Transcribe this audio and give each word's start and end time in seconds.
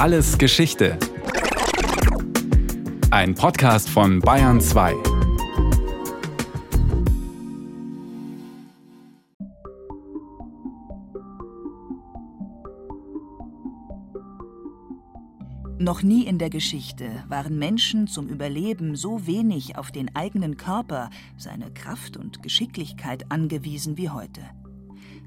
Alles 0.00 0.38
Geschichte. 0.38 0.98
Ein 3.10 3.34
Podcast 3.34 3.90
von 3.90 4.20
Bayern 4.20 4.58
2. 4.58 4.94
Noch 15.78 16.02
nie 16.02 16.24
in 16.24 16.38
der 16.38 16.48
Geschichte 16.48 17.22
waren 17.28 17.58
Menschen 17.58 18.06
zum 18.06 18.28
Überleben 18.28 18.96
so 18.96 19.26
wenig 19.26 19.76
auf 19.76 19.92
den 19.92 20.16
eigenen 20.16 20.56
Körper, 20.56 21.10
seine 21.36 21.70
Kraft 21.74 22.16
und 22.16 22.42
Geschicklichkeit 22.42 23.30
angewiesen 23.30 23.98
wie 23.98 24.08
heute. 24.08 24.40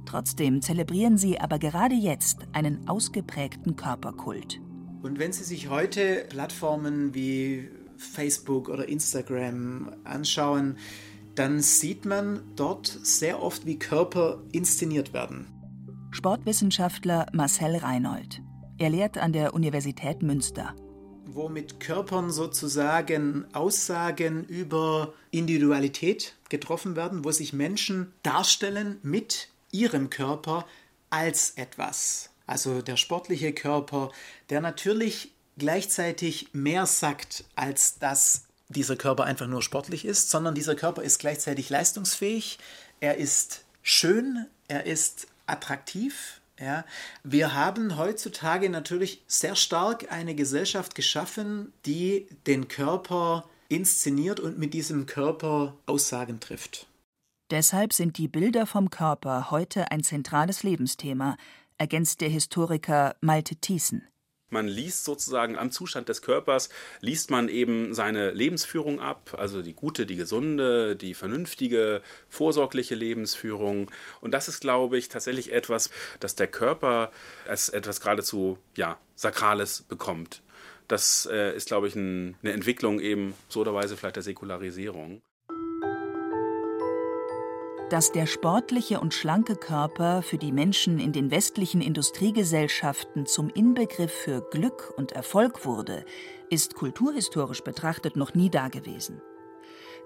Trotzdem 0.05 0.61
zelebrieren 0.61 1.17
sie 1.17 1.39
aber 1.39 1.59
gerade 1.59 1.95
jetzt 1.95 2.39
einen 2.52 2.88
ausgeprägten 2.88 3.75
Körperkult. 3.75 4.59
Und 5.02 5.20
wenn 5.20 5.34
Sie 5.34 5.44
sich 5.44 5.70
heute 5.70 6.25
Plattformen 6.30 7.13
wie 7.13 7.70
Facebook 7.98 8.70
oder 8.70 8.88
Instagram 8.88 9.91
anschauen, 10.05 10.77
dann 11.35 11.61
sieht 11.61 12.05
man 12.05 12.41
dort 12.55 12.88
sehr 12.88 13.41
oft, 13.41 13.66
wie 13.66 13.80
Körper 13.80 14.44
inszeniert 14.52 15.13
werden. 15.13 15.47
Sportwissenschaftler 16.11 17.25
Marcel 17.33 17.75
Reinhold. 17.77 18.41
Er 18.77 18.89
lehrt 18.89 19.17
an 19.17 19.33
der 19.33 19.53
Universität 19.53 20.22
Münster. 20.22 20.75
Wo 21.25 21.49
mit 21.49 21.80
Körpern 21.80 22.30
sozusagen 22.30 23.45
Aussagen 23.53 24.44
über 24.44 25.13
Individualität 25.31 26.35
getroffen 26.49 26.95
werden, 26.95 27.25
wo 27.25 27.31
sich 27.31 27.53
Menschen 27.53 28.13
darstellen 28.22 28.99
mit 29.02 29.49
ihrem 29.73 30.09
Körper 30.09 30.66
als 31.09 31.52
etwas. 31.58 32.30
Also 32.48 32.81
der 32.81 32.95
sportliche 32.95 33.54
Körper, 33.54 34.12
der 34.50 34.62
natürlich 34.62 35.34
gleichzeitig 35.58 36.50
mehr 36.54 36.86
sagt, 36.86 37.44
als 37.56 38.00
dass 38.00 38.44
dieser 38.70 38.95
Körper 38.95 39.25
einfach 39.25 39.47
nur 39.47 39.62
sportlich 39.62 40.06
ist, 40.06 40.30
sondern 40.30 40.56
dieser 40.56 40.75
Körper 40.75 41.03
ist 41.03 41.20
gleichzeitig 41.20 41.70
leistungsfähig, 41.70 42.58
er 43.00 43.17
ist 43.17 43.64
schön, 43.81 44.47
er 44.67 44.86
ist 44.86 45.28
attraktiv. 45.45 46.42
Ja. 46.59 46.86
Wir 47.23 47.53
haben 47.53 47.97
heutzutage 47.97 48.69
natürlich 48.69 49.22
sehr 49.28 49.56
stark 49.56 50.12
eine 50.12 50.36
Gesellschaft 50.36 50.95
geschaffen, 50.95 51.73
die 51.86 52.28
den 52.47 52.67
Körper 52.67 53.50
inszeniert 53.69 54.40
und 54.40 54.58
mit 54.58 54.73
diesem 54.73 55.06
Körper 55.06 55.75
Aussagen 55.86 56.40
trifft. 56.40 56.88
Deshalb 57.54 57.94
sind 57.94 58.18
die 58.18 58.28
Bilder 58.28 58.66
vom 58.66 58.90
Körper 58.90 59.52
heute 59.52 59.92
ein 59.92 60.04
zentrales 60.04 60.64
Lebensthema, 60.64 61.38
ergänzt 61.78 62.22
der 62.22 62.30
Historiker 62.30 63.16
Malte 63.22 63.58
Thiessen. 63.58 64.08
Man 64.50 64.68
liest 64.68 65.06
sozusagen 65.06 65.56
am 65.56 65.70
Zustand 65.70 66.09
des 66.09 66.24
Körpers, 66.24 66.70
liest 67.02 67.30
man 67.30 67.50
eben 67.50 67.94
seine 67.94 68.31
Lebensführung 68.31 69.00
ab, 69.00 69.36
also 69.38 69.62
die 69.62 69.76
gute, 69.76 70.08
die 70.08 70.16
gesunde, 70.16 70.96
die 70.96 71.14
vernünftige, 71.14 72.02
vorsorgliche 72.28 72.96
Lebensführung. 72.96 73.92
Und 74.20 74.34
das 74.34 74.48
ist, 74.48 74.62
glaube 74.62 74.98
ich, 74.98 75.09
tatsächlich 75.09 75.52
etwas, 75.52 75.92
dass 76.20 76.34
der 76.34 76.48
Körper 76.48 77.12
als 77.48 77.70
etwas 77.70 78.02
geradezu 78.02 78.58
ja, 78.76 78.98
Sakrales 79.14 79.84
bekommt. 79.84 80.42
Das 80.88 81.30
äh, 81.31 81.56
ist, 81.56 81.68
glaube 81.68 81.88
ich, 81.88 81.94
ein, 81.96 82.36
eine 82.42 82.54
Entwicklung 82.54 83.00
eben 83.00 83.36
so 83.48 83.62
oder 83.62 83.76
weise 83.76 83.96
vielleicht 83.96 84.16
der 84.16 84.24
Säkularisierung 84.24 85.22
dass 87.94 88.11
der 88.11 88.25
sportliche 88.25 88.99
und 88.99 89.13
schlanke 89.13 89.55
Körper 89.55 90.23
für 90.23 90.39
die 90.39 90.52
Menschen 90.52 90.97
in 90.97 91.11
den 91.11 91.30
westlichen 91.30 91.80
Industriegesellschaften 91.80 93.27
zum 93.27 93.50
Inbegriff 93.50 94.11
für 94.11 94.41
Glück 94.50 94.91
und 94.97 95.11
Erfolg 95.11 95.63
wurde, 95.63 96.03
ist 96.50 96.73
kulturhistorisch 96.73 97.61
betrachtet 97.61 98.16
noch 98.16 98.33
nie 98.33 98.50
dagewesen. 98.50 99.22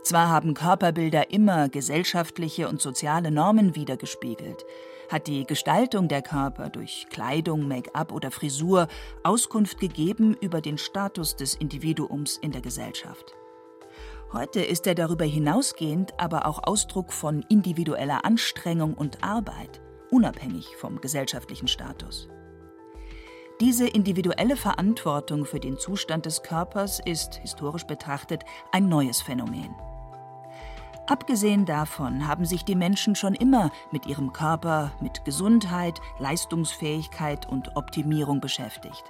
Zwar 0.03 0.27
haben 0.27 0.53
Körperbilder 0.53 1.31
immer 1.31 1.69
gesellschaftliche 1.69 2.67
und 2.67 2.81
soziale 2.81 3.31
Normen 3.31 3.73
wiedergespiegelt, 3.73 4.65
hat 5.09 5.27
die 5.27 5.45
Gestaltung 5.45 6.09
der 6.09 6.21
Körper 6.21 6.69
durch 6.69 7.07
Kleidung, 7.09 7.69
Make-up 7.69 8.11
oder 8.11 8.31
Frisur 8.31 8.89
Auskunft 9.23 9.79
gegeben 9.79 10.35
über 10.41 10.59
den 10.59 10.77
Status 10.77 11.37
des 11.37 11.55
Individuums 11.55 12.35
in 12.35 12.51
der 12.51 12.59
Gesellschaft. 12.59 13.36
Heute 14.33 14.61
ist 14.61 14.85
er 14.87 14.95
darüber 14.95 15.23
hinausgehend 15.23 16.13
aber 16.19 16.47
auch 16.47 16.59
Ausdruck 16.63 17.13
von 17.13 17.45
individueller 17.47 18.25
Anstrengung 18.25 18.93
und 18.93 19.23
Arbeit, 19.23 19.81
unabhängig 20.11 20.75
vom 20.75 20.99
gesellschaftlichen 20.99 21.69
Status. 21.69 22.27
Diese 23.61 23.87
individuelle 23.87 24.57
Verantwortung 24.57 25.45
für 25.45 25.61
den 25.61 25.77
Zustand 25.77 26.25
des 26.25 26.43
Körpers 26.43 26.99
ist, 27.03 27.35
historisch 27.35 27.85
betrachtet, 27.85 28.43
ein 28.73 28.89
neues 28.89 29.21
Phänomen. 29.21 29.73
Abgesehen 31.07 31.65
davon 31.65 32.27
haben 32.27 32.43
sich 32.43 32.65
die 32.65 32.75
Menschen 32.75 33.15
schon 33.15 33.33
immer 33.33 33.71
mit 33.91 34.07
ihrem 34.07 34.33
Körper, 34.33 34.91
mit 34.99 35.23
Gesundheit, 35.23 36.01
Leistungsfähigkeit 36.19 37.47
und 37.47 37.77
Optimierung 37.77 38.41
beschäftigt. 38.41 39.05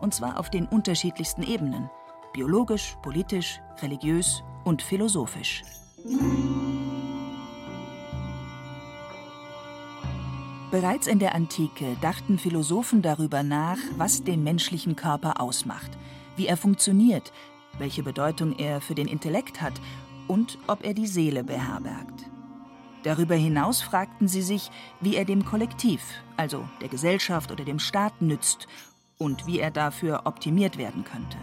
Und 0.00 0.14
zwar 0.14 0.40
auf 0.40 0.48
den 0.48 0.66
unterschiedlichsten 0.66 1.42
Ebenen, 1.42 1.90
biologisch, 2.38 2.96
politisch, 3.02 3.60
religiös 3.82 4.44
und 4.62 4.80
philosophisch. 4.80 5.64
Bereits 10.70 11.08
in 11.08 11.18
der 11.18 11.34
Antike 11.34 11.96
dachten 12.00 12.38
Philosophen 12.38 13.02
darüber 13.02 13.42
nach, 13.42 13.78
was 13.96 14.22
den 14.22 14.44
menschlichen 14.44 14.94
Körper 14.94 15.40
ausmacht, 15.40 15.90
wie 16.36 16.46
er 16.46 16.56
funktioniert, 16.56 17.32
welche 17.76 18.04
Bedeutung 18.04 18.56
er 18.56 18.80
für 18.80 18.94
den 18.94 19.08
Intellekt 19.08 19.60
hat 19.60 19.74
und 20.28 20.58
ob 20.68 20.84
er 20.84 20.94
die 20.94 21.08
Seele 21.08 21.42
beherbergt. 21.42 22.30
Darüber 23.02 23.34
hinaus 23.34 23.82
fragten 23.82 24.28
sie 24.28 24.42
sich, 24.42 24.70
wie 25.00 25.16
er 25.16 25.24
dem 25.24 25.44
Kollektiv, 25.44 26.02
also 26.36 26.68
der 26.80 26.88
Gesellschaft 26.88 27.50
oder 27.50 27.64
dem 27.64 27.80
Staat 27.80 28.22
nützt 28.22 28.68
und 29.18 29.48
wie 29.48 29.58
er 29.58 29.72
dafür 29.72 30.22
optimiert 30.24 30.78
werden 30.78 31.02
könnte. 31.02 31.38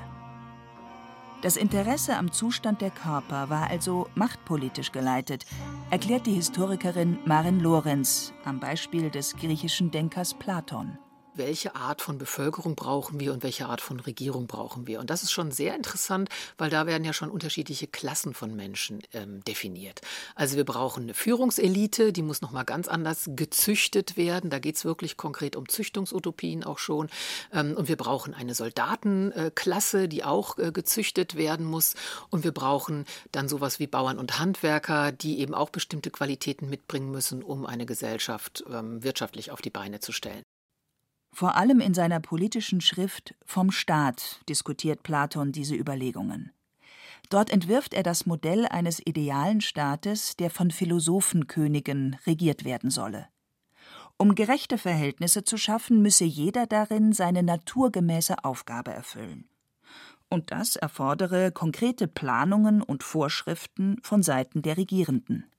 Das 1.45 1.57
Interesse 1.57 2.17
am 2.17 2.31
Zustand 2.31 2.81
der 2.81 2.89
Körper 2.89 3.51
war 3.51 3.69
also 3.69 4.07
machtpolitisch 4.15 4.91
geleitet, 4.91 5.45
erklärt 5.91 6.25
die 6.25 6.33
Historikerin 6.33 7.19
Maren 7.23 7.59
Lorenz 7.59 8.33
am 8.45 8.59
Beispiel 8.59 9.11
des 9.11 9.35
griechischen 9.35 9.91
Denkers 9.91 10.33
Platon 10.33 10.97
welche 11.37 11.75
Art 11.75 12.01
von 12.01 12.17
Bevölkerung 12.17 12.75
brauchen 12.75 13.19
wir 13.19 13.33
und 13.33 13.43
welche 13.43 13.67
Art 13.67 13.81
von 13.81 13.99
Regierung 13.99 14.47
brauchen 14.47 14.87
wir. 14.87 14.99
Und 14.99 15.09
das 15.09 15.23
ist 15.23 15.31
schon 15.31 15.51
sehr 15.51 15.75
interessant, 15.75 16.29
weil 16.57 16.69
da 16.69 16.85
werden 16.85 17.03
ja 17.03 17.13
schon 17.13 17.29
unterschiedliche 17.29 17.87
Klassen 17.87 18.33
von 18.33 18.55
Menschen 18.55 19.01
ähm, 19.13 19.43
definiert. 19.43 20.01
Also 20.35 20.55
wir 20.55 20.65
brauchen 20.65 21.03
eine 21.03 21.13
Führungselite, 21.13 22.13
die 22.13 22.21
muss 22.21 22.41
nochmal 22.41 22.65
ganz 22.65 22.87
anders 22.87 23.29
gezüchtet 23.35 24.17
werden. 24.17 24.49
Da 24.49 24.59
geht 24.59 24.75
es 24.75 24.85
wirklich 24.85 25.17
konkret 25.17 25.55
um 25.55 25.67
Züchtungsutopien 25.67 26.63
auch 26.63 26.79
schon. 26.79 27.09
Ähm, 27.51 27.75
und 27.75 27.87
wir 27.87 27.97
brauchen 27.97 28.33
eine 28.33 28.55
Soldatenklasse, 28.55 30.07
die 30.07 30.23
auch 30.23 30.57
äh, 30.57 30.71
gezüchtet 30.71 31.35
werden 31.35 31.65
muss. 31.65 31.95
Und 32.29 32.43
wir 32.43 32.51
brauchen 32.51 33.05
dann 33.31 33.47
sowas 33.47 33.79
wie 33.79 33.87
Bauern 33.87 34.17
und 34.17 34.39
Handwerker, 34.39 35.11
die 35.11 35.39
eben 35.39 35.53
auch 35.53 35.69
bestimmte 35.69 36.11
Qualitäten 36.11 36.69
mitbringen 36.69 37.11
müssen, 37.11 37.43
um 37.43 37.65
eine 37.65 37.85
Gesellschaft 37.85 38.63
ähm, 38.69 39.03
wirtschaftlich 39.03 39.51
auf 39.51 39.61
die 39.61 39.69
Beine 39.69 39.99
zu 39.99 40.11
stellen. 40.11 40.43
Vor 41.35 41.57
allem 41.57 41.81
in 41.81 41.93
seiner 41.93 42.21
politischen 42.21 42.79
Schrift 42.79 43.35
Vom 43.43 43.69
Staat 43.69 44.39
diskutiert 44.47 45.03
Platon 45.03 45.51
diese 45.51 45.75
Überlegungen. 45.75 46.53
Dort 47.29 47.49
entwirft 47.49 47.93
er 47.93 48.03
das 48.03 48.25
Modell 48.25 48.65
eines 48.67 49.01
idealen 49.05 49.59
Staates, 49.59 50.37
der 50.37 50.49
von 50.49 50.71
Philosophenkönigen 50.71 52.15
regiert 52.25 52.63
werden 52.63 52.89
solle. 52.89 53.27
Um 54.15 54.33
gerechte 54.33 54.77
Verhältnisse 54.77 55.43
zu 55.43 55.57
schaffen, 55.57 56.01
müsse 56.01 56.23
jeder 56.23 56.67
darin 56.67 57.11
seine 57.11 57.43
naturgemäße 57.43 58.45
Aufgabe 58.45 58.91
erfüllen. 58.91 59.49
Und 60.29 60.51
das 60.51 60.77
erfordere 60.77 61.51
konkrete 61.51 62.07
Planungen 62.07 62.81
und 62.81 63.03
Vorschriften 63.03 63.97
von 64.03 64.23
Seiten 64.23 64.61
der 64.61 64.77
Regierenden 64.77 65.51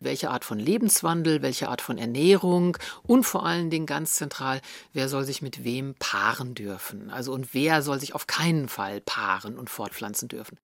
welche 0.00 0.30
Art 0.30 0.44
von 0.44 0.58
Lebenswandel, 0.58 1.42
welche 1.42 1.68
Art 1.68 1.82
von 1.82 1.98
Ernährung 1.98 2.76
und 3.02 3.24
vor 3.24 3.46
allen 3.46 3.70
Dingen 3.70 3.86
ganz 3.86 4.14
zentral, 4.14 4.60
wer 4.92 5.08
soll 5.08 5.24
sich 5.24 5.42
mit 5.42 5.62
wem 5.62 5.94
paaren 5.98 6.54
dürfen. 6.54 7.10
Also 7.10 7.32
und 7.32 7.54
wer 7.54 7.82
soll 7.82 8.00
sich 8.00 8.14
auf 8.14 8.26
keinen 8.26 8.68
Fall 8.68 9.00
paaren 9.00 9.58
und 9.58 9.70
fortpflanzen 9.70 10.28
dürfen. 10.28 10.58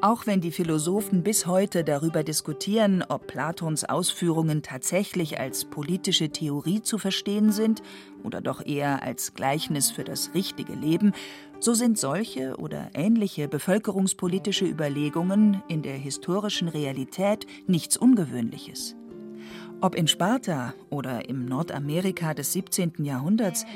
Auch 0.00 0.28
wenn 0.28 0.40
die 0.40 0.52
Philosophen 0.52 1.24
bis 1.24 1.46
heute 1.46 1.82
darüber 1.82 2.22
diskutieren, 2.22 3.02
ob 3.08 3.26
Platons 3.26 3.82
Ausführungen 3.82 4.62
tatsächlich 4.62 5.40
als 5.40 5.64
politische 5.64 6.28
Theorie 6.28 6.82
zu 6.82 6.98
verstehen 6.98 7.50
sind 7.50 7.82
oder 8.22 8.40
doch 8.40 8.64
eher 8.64 9.02
als 9.02 9.34
Gleichnis 9.34 9.90
für 9.90 10.04
das 10.04 10.34
richtige 10.34 10.74
Leben, 10.74 11.14
so 11.58 11.74
sind 11.74 11.98
solche 11.98 12.54
oder 12.58 12.90
ähnliche 12.94 13.48
bevölkerungspolitische 13.48 14.66
Überlegungen 14.66 15.64
in 15.66 15.82
der 15.82 15.96
historischen 15.96 16.68
Realität 16.68 17.46
nichts 17.66 17.96
Ungewöhnliches. 17.96 18.94
Ob 19.80 19.96
in 19.96 20.06
Sparta 20.06 20.74
oder 20.90 21.28
im 21.28 21.44
Nordamerika 21.44 22.34
des 22.34 22.52
17. 22.52 23.04
Jahrhunderts, 23.04 23.66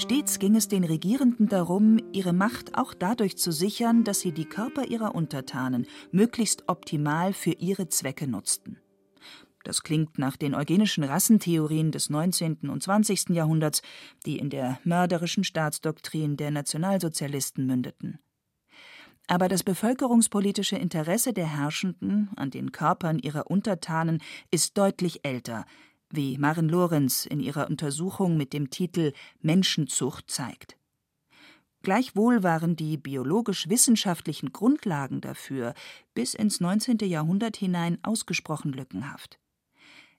stets 0.00 0.38
ging 0.38 0.56
es 0.56 0.66
den 0.66 0.84
Regierenden 0.84 1.46
darum, 1.46 1.98
ihre 2.12 2.32
Macht 2.32 2.76
auch 2.76 2.94
dadurch 2.94 3.36
zu 3.36 3.52
sichern, 3.52 4.02
dass 4.02 4.20
sie 4.20 4.32
die 4.32 4.46
Körper 4.46 4.86
ihrer 4.86 5.14
Untertanen 5.14 5.86
möglichst 6.10 6.64
optimal 6.68 7.32
für 7.32 7.52
ihre 7.52 7.88
Zwecke 7.88 8.26
nutzten. 8.26 8.78
Das 9.62 9.82
klingt 9.82 10.18
nach 10.18 10.36
den 10.36 10.54
eugenischen 10.54 11.04
Rassentheorien 11.04 11.92
des 11.92 12.08
19. 12.08 12.70
und 12.70 12.82
20. 12.82 13.30
Jahrhunderts, 13.30 13.82
die 14.24 14.38
in 14.38 14.48
der 14.48 14.80
mörderischen 14.84 15.44
Staatsdoktrin 15.44 16.38
der 16.38 16.50
Nationalsozialisten 16.50 17.66
mündeten. 17.66 18.18
Aber 19.26 19.48
das 19.48 19.62
bevölkerungspolitische 19.62 20.76
Interesse 20.76 21.32
der 21.32 21.46
Herrschenden 21.46 22.30
an 22.36 22.50
den 22.50 22.72
Körpern 22.72 23.18
ihrer 23.18 23.50
Untertanen 23.50 24.22
ist 24.50 24.76
deutlich 24.78 25.24
älter, 25.24 25.66
wie 26.10 26.38
Maren 26.38 26.68
Lorenz 26.68 27.26
in 27.26 27.40
ihrer 27.40 27.68
Untersuchung 27.68 28.36
mit 28.36 28.52
dem 28.52 28.70
Titel 28.70 29.12
Menschenzucht 29.40 30.30
zeigt. 30.30 30.76
Gleichwohl 31.82 32.42
waren 32.42 32.76
die 32.76 32.98
biologisch-wissenschaftlichen 32.98 34.52
Grundlagen 34.52 35.20
dafür 35.20 35.74
bis 36.12 36.34
ins 36.34 36.60
19. 36.60 36.98
Jahrhundert 36.98 37.56
hinein 37.56 37.98
ausgesprochen 38.02 38.72
lückenhaft. 38.72 39.38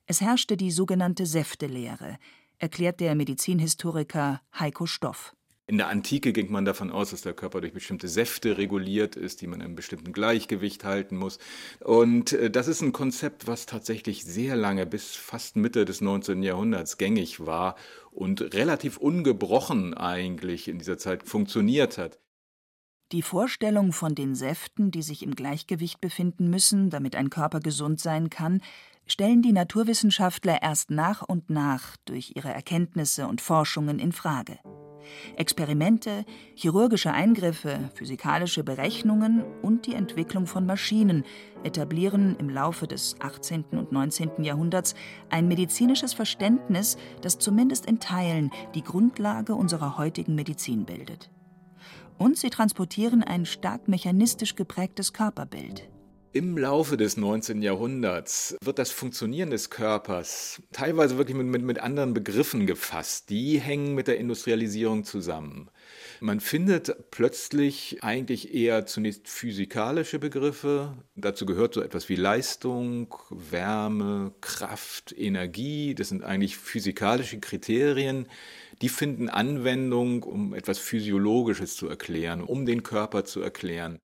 Es 0.08 0.22
herrschte 0.22 0.58
die 0.58 0.72
sogenannte 0.72 1.26
Säftelehre, 1.28 2.18
erklärt 2.58 3.00
der 3.00 3.14
Medizinhistoriker 3.16 4.42
Heiko 4.58 4.88
Stoff. 4.88 5.36
In 5.72 5.78
der 5.78 5.88
Antike 5.88 6.34
ging 6.34 6.52
man 6.52 6.66
davon 6.66 6.92
aus, 6.92 7.12
dass 7.12 7.22
der 7.22 7.32
Körper 7.32 7.62
durch 7.62 7.72
bestimmte 7.72 8.10
Säfte 8.10 8.58
reguliert 8.58 9.16
ist, 9.16 9.40
die 9.40 9.48
man 9.48 9.62
in 9.62 9.68
einem 9.68 9.76
bestimmten 9.76 10.12
Gleichgewicht 10.12 10.84
halten 10.84 11.16
muss. 11.16 11.40
Und 11.80 12.34
äh, 12.34 12.52
das 12.52 12.68
ist 12.68 12.82
ein 12.82 12.92
Konzept, 12.92 13.48
was 13.48 13.68
tatsächlich 13.68 14.26
sehr 14.26 14.58
lange, 14.58 14.86
bis 14.86 15.16
fast 15.16 15.56
Mitte 15.56 15.86
des 15.86 16.02
19. 16.02 16.44
Jahrhunderts 16.44 16.98
gängig 16.98 17.46
war 17.46 17.78
und 18.12 18.54
relativ 18.54 18.98
ungebrochen 18.98 19.94
eigentlich 19.94 20.68
in 20.68 20.78
dieser 20.78 20.98
Zeit 20.98 21.24
funktioniert 21.24 21.98
hat. 21.98 22.20
Die 23.14 23.22
Vorstellung 23.22 23.94
von 23.94 24.14
den 24.14 24.36
Säften, 24.36 24.92
die 24.92 25.02
sich 25.02 25.24
im 25.24 25.36
Gleichgewicht 25.36 26.02
befinden 26.02 26.50
müssen, 26.50 26.90
damit 26.90 27.16
ein 27.16 27.30
Körper 27.30 27.62
gesund 27.62 28.02
sein 28.02 28.30
kann, 28.30 28.62
stellen 29.08 29.42
die 29.42 29.54
Naturwissenschaftler 29.54 30.62
erst 30.62 30.92
nach 30.92 31.22
und 31.22 31.50
nach 31.50 31.96
durch 32.04 32.34
ihre 32.36 32.54
Erkenntnisse 32.54 33.26
und 33.26 33.40
Forschungen 33.40 34.00
in 34.00 34.12
Frage. 34.12 34.60
Experimente, 35.36 36.26
chirurgische 36.56 37.12
Eingriffe, 37.12 37.90
physikalische 37.96 38.64
Berechnungen 38.64 39.44
und 39.62 39.86
die 39.88 39.94
Entwicklung 39.94 40.48
von 40.48 40.66
Maschinen 40.66 41.24
etablieren 41.64 42.36
im 42.40 42.50
Laufe 42.50 42.88
des 42.88 43.16
18. 43.20 43.66
und 43.72 43.92
19. 43.92 44.44
Jahrhunderts 44.44 44.96
ein 45.30 45.48
medizinisches 45.48 46.14
Verständnis, 46.14 46.98
das 47.22 47.40
zumindest 47.40 47.86
in 47.86 48.00
Teilen 48.00 48.52
die 48.76 48.84
Grundlage 48.84 49.56
unserer 49.56 49.98
heutigen 49.98 50.36
Medizin 50.36 50.86
bildet. 50.86 51.30
Und 52.18 52.38
sie 52.38 52.50
transportieren 52.50 53.24
ein 53.24 53.46
stark 53.46 53.88
mechanistisch 53.88 54.56
geprägtes 54.56 55.14
Körperbild. 55.14 55.90
Im 56.34 56.58
Laufe 56.58 56.96
des 56.96 57.18
19. 57.18 57.62
Jahrhunderts 57.62 58.56
wird 58.64 58.80
das 58.80 58.90
Funktionieren 58.90 59.50
des 59.50 59.70
Körpers 59.70 60.62
teilweise 60.72 61.18
wirklich 61.18 61.36
mit, 61.36 61.46
mit, 61.46 61.62
mit, 61.62 61.80
anderen 61.80 62.14
Begriffen 62.14 62.66
gefasst. 62.66 63.30
Die 63.30 63.60
hängen 63.60 63.96
mit 63.96 64.08
der 64.08 64.18
Industrialisierung 64.18 65.04
zusammen. 65.04 65.70
Man 66.22 66.40
findet 66.40 67.12
plötzlich 67.12 68.02
eigentlich 68.02 68.54
eher 68.54 68.86
zunächst 68.86 69.28
physikalische 69.28 70.20
Begriffe. 70.20 70.96
Dazu 71.18 71.46
gehört 71.46 71.74
so 71.74 71.82
etwas 71.82 72.08
wie 72.08 72.16
Leistung, 72.16 73.14
Wärme, 73.30 74.32
Kraft, 74.40 75.14
Energie. 75.18 75.96
Das 75.96 76.08
sind 76.08 76.24
eigentlich 76.24 76.56
physikalische 76.56 77.42
Kriterien. 77.42 78.26
Die 78.82 78.90
finden 78.90 79.28
Anwendung, 79.28 80.24
um 80.24 80.54
etwas 80.54 80.80
Physiologisches 80.80 81.76
zu 81.76 81.90
erklären, 81.90 82.42
um 82.42 82.66
den 82.66 82.84
Körper 82.84 83.26
zu 83.26 83.42
erklären. 83.42 84.00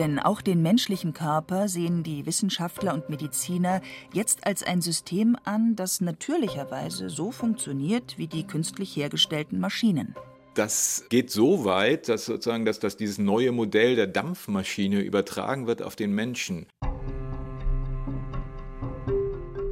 Denn 0.00 0.18
auch 0.18 0.40
den 0.40 0.62
menschlichen 0.62 1.12
Körper 1.12 1.68
sehen 1.68 2.02
die 2.02 2.24
Wissenschaftler 2.24 2.94
und 2.94 3.10
Mediziner 3.10 3.82
jetzt 4.14 4.46
als 4.46 4.62
ein 4.62 4.80
System 4.80 5.36
an, 5.44 5.76
das 5.76 6.00
natürlicherweise 6.00 7.10
so 7.10 7.30
funktioniert 7.30 8.16
wie 8.16 8.26
die 8.26 8.46
künstlich 8.46 8.96
hergestellten 8.96 9.60
Maschinen. 9.60 10.14
Das 10.54 11.04
geht 11.10 11.30
so 11.30 11.66
weit, 11.66 12.08
dass 12.08 12.24
sozusagen 12.24 12.64
dass, 12.64 12.78
dass 12.78 12.96
dieses 12.96 13.18
neue 13.18 13.52
Modell 13.52 13.94
der 13.94 14.06
Dampfmaschine 14.06 15.02
übertragen 15.02 15.66
wird 15.66 15.82
auf 15.82 15.96
den 15.96 16.14
Menschen. 16.14 16.64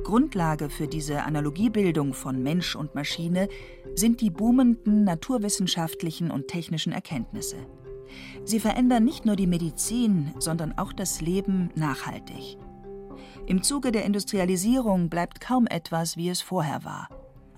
Grundlage 0.04 0.68
für 0.68 0.88
diese 0.88 1.22
Analogiebildung 1.22 2.12
von 2.12 2.42
Mensch 2.42 2.76
und 2.76 2.94
Maschine 2.94 3.48
sind 3.94 4.20
die 4.20 4.28
boomenden 4.28 5.04
naturwissenschaftlichen 5.04 6.30
und 6.30 6.48
technischen 6.48 6.92
Erkenntnisse. 6.92 7.56
Sie 8.44 8.60
verändern 8.60 9.04
nicht 9.04 9.26
nur 9.26 9.36
die 9.36 9.46
Medizin, 9.46 10.32
sondern 10.38 10.76
auch 10.78 10.92
das 10.92 11.20
Leben 11.20 11.70
nachhaltig. 11.74 12.58
Im 13.46 13.62
Zuge 13.62 13.92
der 13.92 14.04
Industrialisierung 14.04 15.08
bleibt 15.08 15.40
kaum 15.40 15.66
etwas, 15.66 16.16
wie 16.16 16.28
es 16.28 16.40
vorher 16.40 16.84
war. 16.84 17.08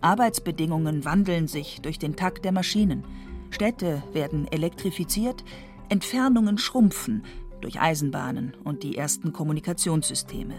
Arbeitsbedingungen 0.00 1.04
wandeln 1.04 1.48
sich 1.48 1.80
durch 1.82 1.98
den 1.98 2.16
Takt 2.16 2.44
der 2.44 2.52
Maschinen. 2.52 3.04
Städte 3.50 4.02
werden 4.12 4.46
elektrifiziert, 4.50 5.44
Entfernungen 5.88 6.56
schrumpfen 6.58 7.24
durch 7.60 7.80
Eisenbahnen 7.80 8.54
und 8.64 8.82
die 8.82 8.96
ersten 8.96 9.32
Kommunikationssysteme. 9.32 10.54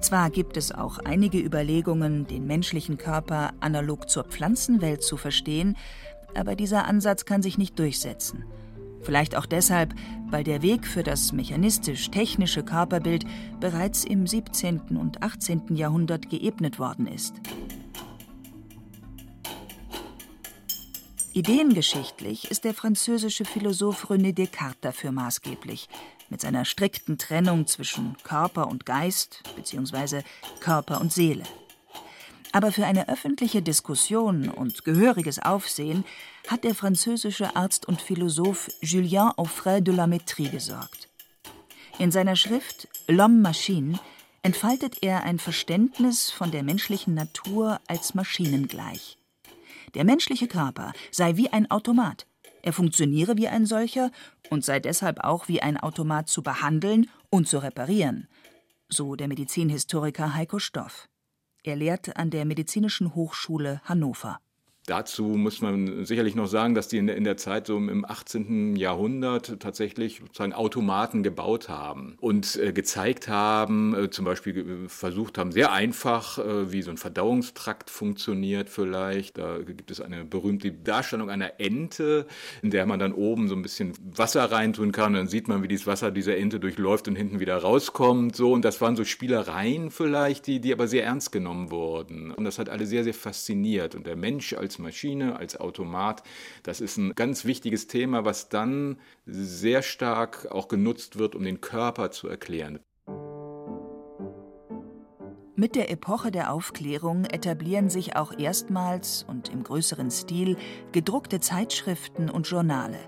Zwar 0.00 0.30
gibt 0.30 0.56
es 0.56 0.72
auch 0.72 0.98
einige 0.98 1.38
Überlegungen, 1.38 2.26
den 2.26 2.46
menschlichen 2.46 2.96
Körper 2.96 3.52
analog 3.60 4.08
zur 4.08 4.24
Pflanzenwelt 4.24 5.02
zu 5.02 5.18
verstehen, 5.18 5.76
aber 6.34 6.56
dieser 6.56 6.86
Ansatz 6.86 7.24
kann 7.24 7.42
sich 7.42 7.58
nicht 7.58 7.78
durchsetzen. 7.78 8.44
Vielleicht 9.02 9.34
auch 9.34 9.46
deshalb, 9.46 9.94
weil 10.30 10.44
der 10.44 10.62
Weg 10.62 10.86
für 10.86 11.02
das 11.02 11.32
mechanistisch-technische 11.32 12.62
Körperbild 12.62 13.24
bereits 13.58 14.04
im 14.04 14.26
17. 14.26 14.96
und 14.96 15.22
18. 15.22 15.74
Jahrhundert 15.74 16.28
geebnet 16.28 16.78
worden 16.78 17.06
ist. 17.06 17.34
Ideengeschichtlich 21.32 22.50
ist 22.50 22.64
der 22.64 22.74
französische 22.74 23.44
Philosoph 23.44 24.10
René 24.10 24.32
Descartes 24.32 24.80
dafür 24.80 25.12
maßgeblich, 25.12 25.88
mit 26.28 26.40
seiner 26.40 26.64
strikten 26.64 27.18
Trennung 27.18 27.66
zwischen 27.66 28.16
Körper 28.24 28.68
und 28.68 28.84
Geist 28.84 29.42
bzw. 29.56 30.22
Körper 30.60 31.00
und 31.00 31.12
Seele. 31.12 31.44
Aber 32.52 32.72
für 32.72 32.84
eine 32.84 33.08
öffentliche 33.08 33.62
Diskussion 33.62 34.48
und 34.48 34.84
gehöriges 34.84 35.38
Aufsehen 35.38 36.04
hat 36.48 36.64
der 36.64 36.74
französische 36.74 37.54
Arzt 37.54 37.86
und 37.86 38.02
Philosoph 38.02 38.70
Julien 38.80 39.30
Offray 39.36 39.80
de 39.80 39.94
la 39.94 40.04
Métrie 40.06 40.50
gesorgt. 40.50 41.08
In 41.98 42.10
seiner 42.10 42.34
Schrift 42.34 42.88
L'Homme 43.08 43.40
Machine 43.40 43.98
entfaltet 44.42 45.02
er 45.02 45.22
ein 45.22 45.38
Verständnis 45.38 46.30
von 46.30 46.50
der 46.50 46.62
menschlichen 46.62 47.14
Natur 47.14 47.78
als 47.86 48.14
maschinengleich. 48.14 49.18
Der 49.94 50.04
menschliche 50.04 50.48
Körper 50.48 50.92
sei 51.10 51.36
wie 51.36 51.50
ein 51.52 51.70
Automat. 51.70 52.26
Er 52.62 52.72
funktioniere 52.72 53.36
wie 53.36 53.48
ein 53.48 53.66
solcher 53.66 54.10
und 54.48 54.64
sei 54.64 54.80
deshalb 54.80 55.20
auch 55.20 55.48
wie 55.48 55.62
ein 55.62 55.76
Automat 55.76 56.28
zu 56.28 56.42
behandeln 56.42 57.10
und 57.28 57.48
zu 57.48 57.58
reparieren, 57.58 58.28
so 58.88 59.14
der 59.14 59.28
Medizinhistoriker 59.28 60.34
Heiko 60.34 60.58
Stoff. 60.58 61.08
Er 61.62 61.76
lehrt 61.76 62.16
an 62.16 62.30
der 62.30 62.46
Medizinischen 62.46 63.14
Hochschule 63.14 63.80
Hannover. 63.84 64.40
Dazu 64.90 65.22
muss 65.22 65.60
man 65.60 66.04
sicherlich 66.04 66.34
noch 66.34 66.48
sagen, 66.48 66.74
dass 66.74 66.88
die 66.88 66.96
in 66.96 67.06
der, 67.06 67.16
in 67.16 67.22
der 67.22 67.36
Zeit 67.36 67.68
so 67.68 67.76
im 67.76 68.04
18. 68.04 68.74
Jahrhundert 68.74 69.60
tatsächlich 69.60 70.18
sozusagen 70.18 70.52
Automaten 70.52 71.22
gebaut 71.22 71.68
haben 71.68 72.16
und 72.20 72.56
äh, 72.56 72.72
gezeigt 72.72 73.28
haben, 73.28 73.94
äh, 73.94 74.10
zum 74.10 74.24
Beispiel 74.24 74.88
versucht 74.88 75.38
haben, 75.38 75.52
sehr 75.52 75.70
einfach, 75.70 76.38
äh, 76.38 76.72
wie 76.72 76.82
so 76.82 76.90
ein 76.90 76.96
Verdauungstrakt 76.96 77.88
funktioniert 77.88 78.68
vielleicht. 78.68 79.38
Da 79.38 79.58
gibt 79.58 79.92
es 79.92 80.00
eine 80.00 80.24
berühmte 80.24 80.72
Darstellung 80.72 81.30
einer 81.30 81.60
Ente, 81.60 82.26
in 82.60 82.72
der 82.72 82.84
man 82.84 82.98
dann 82.98 83.12
oben 83.12 83.46
so 83.46 83.54
ein 83.54 83.62
bisschen 83.62 83.92
Wasser 84.02 84.50
reintun 84.50 84.90
kann. 84.90 85.12
Und 85.12 85.18
dann 85.18 85.28
sieht 85.28 85.46
man, 85.46 85.62
wie 85.62 85.68
dieses 85.68 85.86
Wasser 85.86 86.10
dieser 86.10 86.36
Ente 86.36 86.58
durchläuft 86.58 87.06
und 87.06 87.14
hinten 87.14 87.38
wieder 87.38 87.56
rauskommt. 87.58 88.34
So, 88.34 88.52
und 88.54 88.64
das 88.64 88.80
waren 88.80 88.96
so 88.96 89.04
Spielereien 89.04 89.92
vielleicht, 89.92 90.48
die, 90.48 90.60
die 90.60 90.72
aber 90.72 90.88
sehr 90.88 91.04
ernst 91.04 91.30
genommen 91.30 91.70
wurden. 91.70 92.32
Und 92.32 92.42
das 92.42 92.58
hat 92.58 92.68
alle 92.68 92.86
sehr, 92.86 93.04
sehr 93.04 93.14
fasziniert. 93.14 93.94
Und 93.94 94.08
der 94.08 94.16
Mensch 94.16 94.52
als 94.52 94.79
Maschine, 94.80 95.36
als 95.36 95.58
Automat. 95.58 96.22
Das 96.62 96.80
ist 96.80 96.96
ein 96.96 97.14
ganz 97.14 97.44
wichtiges 97.44 97.86
Thema, 97.86 98.24
was 98.24 98.48
dann 98.48 98.98
sehr 99.26 99.82
stark 99.82 100.48
auch 100.50 100.68
genutzt 100.68 101.18
wird, 101.18 101.34
um 101.34 101.44
den 101.44 101.60
Körper 101.60 102.10
zu 102.10 102.28
erklären. 102.28 102.80
Mit 105.60 105.76
der 105.76 105.90
Epoche 105.90 106.30
der 106.30 106.54
Aufklärung 106.54 107.26
etablieren 107.26 107.90
sich 107.90 108.16
auch 108.16 108.32
erstmals 108.38 109.26
und 109.28 109.50
im 109.50 109.62
größeren 109.62 110.10
Stil 110.10 110.56
gedruckte 110.90 111.38
Zeitschriften 111.38 112.30
und 112.30 112.48
Journale. 112.48 112.98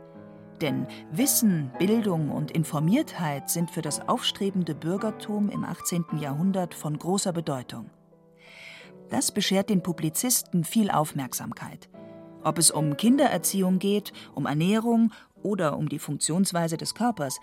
Denn 0.60 0.86
Wissen, 1.10 1.72
Bildung 1.78 2.30
und 2.30 2.50
Informiertheit 2.50 3.48
sind 3.48 3.70
für 3.70 3.80
das 3.80 4.06
aufstrebende 4.06 4.74
Bürgertum 4.74 5.48
im 5.48 5.64
18. 5.64 6.04
Jahrhundert 6.20 6.74
von 6.74 6.98
großer 6.98 7.32
Bedeutung. 7.32 7.90
Das 9.12 9.30
beschert 9.30 9.68
den 9.68 9.82
Publizisten 9.82 10.64
viel 10.64 10.90
Aufmerksamkeit. 10.90 11.90
Ob 12.44 12.56
es 12.56 12.70
um 12.70 12.96
Kindererziehung 12.96 13.78
geht, 13.78 14.14
um 14.34 14.46
Ernährung 14.46 15.12
oder 15.42 15.76
um 15.76 15.90
die 15.90 15.98
Funktionsweise 15.98 16.78
des 16.78 16.94
Körpers, 16.94 17.38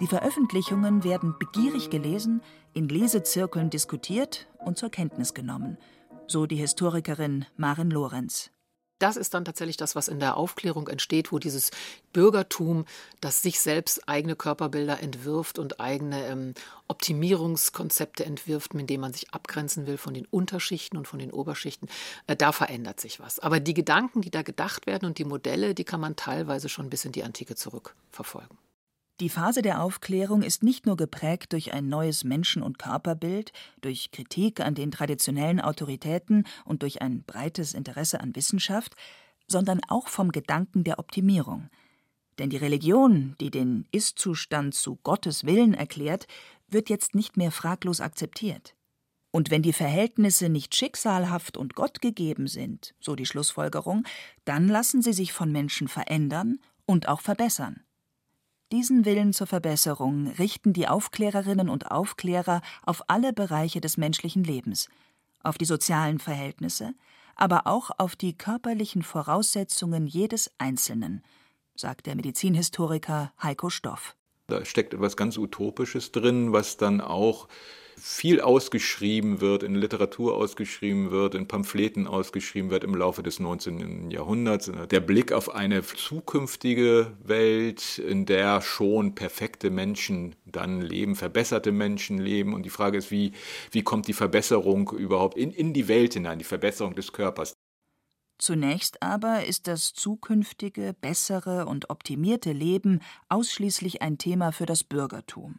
die 0.00 0.06
Veröffentlichungen 0.06 1.02
werden 1.02 1.34
begierig 1.40 1.90
gelesen, 1.90 2.40
in 2.72 2.88
Lesezirkeln 2.88 3.68
diskutiert 3.68 4.46
und 4.64 4.78
zur 4.78 4.90
Kenntnis 4.90 5.34
genommen, 5.34 5.76
so 6.28 6.46
die 6.46 6.54
Historikerin 6.54 7.46
Maren 7.56 7.90
Lorenz. 7.90 8.52
Das 8.98 9.16
ist 9.16 9.34
dann 9.34 9.44
tatsächlich 9.44 9.76
das, 9.76 9.94
was 9.94 10.08
in 10.08 10.20
der 10.20 10.36
Aufklärung 10.36 10.88
entsteht, 10.88 11.32
wo 11.32 11.38
dieses 11.38 11.70
Bürgertum, 12.12 12.84
das 13.20 13.42
sich 13.42 13.60
selbst 13.60 14.08
eigene 14.08 14.34
Körperbilder 14.34 15.00
entwirft 15.00 15.58
und 15.58 15.80
eigene 15.80 16.26
ähm, 16.26 16.54
Optimierungskonzepte 16.88 18.24
entwirft, 18.24 18.74
mit 18.74 18.90
denen 18.90 19.02
man 19.02 19.12
sich 19.12 19.32
abgrenzen 19.32 19.86
will 19.86 19.98
von 19.98 20.14
den 20.14 20.26
Unterschichten 20.26 20.96
und 20.96 21.06
von 21.06 21.18
den 21.18 21.32
Oberschichten, 21.32 21.88
äh, 22.26 22.36
da 22.36 22.52
verändert 22.52 23.00
sich 23.00 23.20
was. 23.20 23.38
Aber 23.38 23.60
die 23.60 23.74
Gedanken, 23.74 24.20
die 24.20 24.30
da 24.30 24.42
gedacht 24.42 24.86
werden 24.86 25.06
und 25.06 25.18
die 25.18 25.24
Modelle, 25.24 25.74
die 25.74 25.84
kann 25.84 26.00
man 26.00 26.16
teilweise 26.16 26.68
schon 26.68 26.90
bis 26.90 27.04
in 27.04 27.12
die 27.12 27.24
Antike 27.24 27.54
zurückverfolgen. 27.54 28.56
Die 29.20 29.28
Phase 29.28 29.62
der 29.62 29.82
Aufklärung 29.82 30.42
ist 30.42 30.62
nicht 30.62 30.86
nur 30.86 30.96
geprägt 30.96 31.52
durch 31.52 31.72
ein 31.72 31.88
neues 31.88 32.22
Menschen- 32.22 32.62
und 32.62 32.78
Körperbild, 32.78 33.50
durch 33.80 34.12
Kritik 34.12 34.60
an 34.60 34.76
den 34.76 34.92
traditionellen 34.92 35.60
Autoritäten 35.60 36.46
und 36.64 36.82
durch 36.82 37.02
ein 37.02 37.24
breites 37.24 37.74
Interesse 37.74 38.20
an 38.20 38.36
Wissenschaft, 38.36 38.94
sondern 39.48 39.80
auch 39.88 40.06
vom 40.06 40.30
Gedanken 40.30 40.84
der 40.84 41.00
Optimierung. 41.00 41.68
Denn 42.38 42.48
die 42.48 42.58
Religion, 42.58 43.34
die 43.40 43.50
den 43.50 43.88
Ist-Zustand 43.90 44.74
zu 44.74 44.96
Gottes 45.02 45.44
Willen 45.44 45.74
erklärt, 45.74 46.28
wird 46.68 46.88
jetzt 46.88 47.16
nicht 47.16 47.36
mehr 47.36 47.50
fraglos 47.50 48.00
akzeptiert. 48.00 48.76
Und 49.32 49.50
wenn 49.50 49.62
die 49.62 49.72
Verhältnisse 49.72 50.48
nicht 50.48 50.76
schicksalhaft 50.76 51.56
und 51.56 51.74
gottgegeben 51.74 52.46
sind, 52.46 52.94
so 53.00 53.16
die 53.16 53.26
Schlussfolgerung, 53.26 54.04
dann 54.44 54.68
lassen 54.68 55.02
sie 55.02 55.12
sich 55.12 55.32
von 55.32 55.50
Menschen 55.50 55.88
verändern 55.88 56.60
und 56.86 57.08
auch 57.08 57.20
verbessern. 57.20 57.82
Diesen 58.70 59.06
Willen 59.06 59.32
zur 59.32 59.46
Verbesserung 59.46 60.26
richten 60.38 60.74
die 60.74 60.88
Aufklärerinnen 60.88 61.70
und 61.70 61.90
Aufklärer 61.90 62.60
auf 62.84 63.02
alle 63.08 63.32
Bereiche 63.32 63.80
des 63.80 63.96
menschlichen 63.96 64.44
Lebens, 64.44 64.90
auf 65.42 65.56
die 65.56 65.64
sozialen 65.64 66.18
Verhältnisse, 66.18 66.92
aber 67.34 67.66
auch 67.66 67.90
auf 67.96 68.14
die 68.14 68.36
körperlichen 68.36 69.02
Voraussetzungen 69.02 70.06
jedes 70.06 70.50
Einzelnen, 70.58 71.22
sagt 71.76 72.04
der 72.06 72.16
Medizinhistoriker 72.16 73.32
Heiko 73.42 73.70
Stoff. 73.70 74.14
Da 74.48 74.62
steckt 74.66 74.92
etwas 74.92 75.16
ganz 75.16 75.38
Utopisches 75.38 76.12
drin, 76.12 76.52
was 76.52 76.76
dann 76.76 77.00
auch 77.00 77.48
viel 78.00 78.40
ausgeschrieben 78.40 79.40
wird, 79.40 79.62
in 79.62 79.74
Literatur 79.74 80.36
ausgeschrieben 80.36 81.10
wird, 81.10 81.34
in 81.34 81.48
Pamphleten 81.48 82.06
ausgeschrieben 82.06 82.70
wird 82.70 82.84
im 82.84 82.94
Laufe 82.94 83.22
des 83.22 83.40
19. 83.40 84.10
Jahrhunderts. 84.10 84.70
Der 84.90 85.00
Blick 85.00 85.32
auf 85.32 85.54
eine 85.54 85.82
zukünftige 85.82 87.12
Welt, 87.22 87.98
in 87.98 88.26
der 88.26 88.60
schon 88.60 89.14
perfekte 89.14 89.70
Menschen 89.70 90.34
dann 90.46 90.80
leben, 90.80 91.16
verbesserte 91.16 91.72
Menschen 91.72 92.18
leben. 92.18 92.54
Und 92.54 92.64
die 92.64 92.70
Frage 92.70 92.98
ist, 92.98 93.10
wie, 93.10 93.32
wie 93.70 93.82
kommt 93.82 94.08
die 94.08 94.12
Verbesserung 94.12 94.90
überhaupt 94.90 95.36
in, 95.36 95.52
in 95.52 95.72
die 95.72 95.88
Welt 95.88 96.14
hinein, 96.14 96.38
die 96.38 96.44
Verbesserung 96.44 96.94
des 96.94 97.12
Körpers? 97.12 97.54
Zunächst 98.38 99.02
aber 99.02 99.46
ist 99.46 99.66
das 99.66 99.92
zukünftige, 99.92 100.94
bessere 101.00 101.66
und 101.66 101.90
optimierte 101.90 102.52
Leben 102.52 103.00
ausschließlich 103.28 104.00
ein 104.00 104.16
Thema 104.16 104.52
für 104.52 104.64
das 104.64 104.84
Bürgertum. 104.84 105.58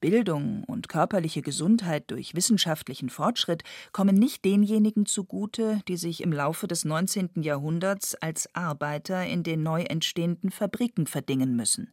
Bildung 0.00 0.62
und 0.64 0.88
körperliche 0.88 1.42
Gesundheit 1.42 2.10
durch 2.10 2.34
wissenschaftlichen 2.34 3.10
Fortschritt 3.10 3.64
kommen 3.90 4.14
nicht 4.14 4.44
denjenigen 4.44 5.06
zugute, 5.06 5.80
die 5.88 5.96
sich 5.96 6.22
im 6.22 6.32
Laufe 6.32 6.68
des 6.68 6.84
19. 6.84 7.42
Jahrhunderts 7.42 8.14
als 8.14 8.54
Arbeiter 8.54 9.26
in 9.26 9.42
den 9.42 9.64
neu 9.64 9.82
entstehenden 9.82 10.50
Fabriken 10.50 11.06
verdingen 11.06 11.56
müssen. 11.56 11.92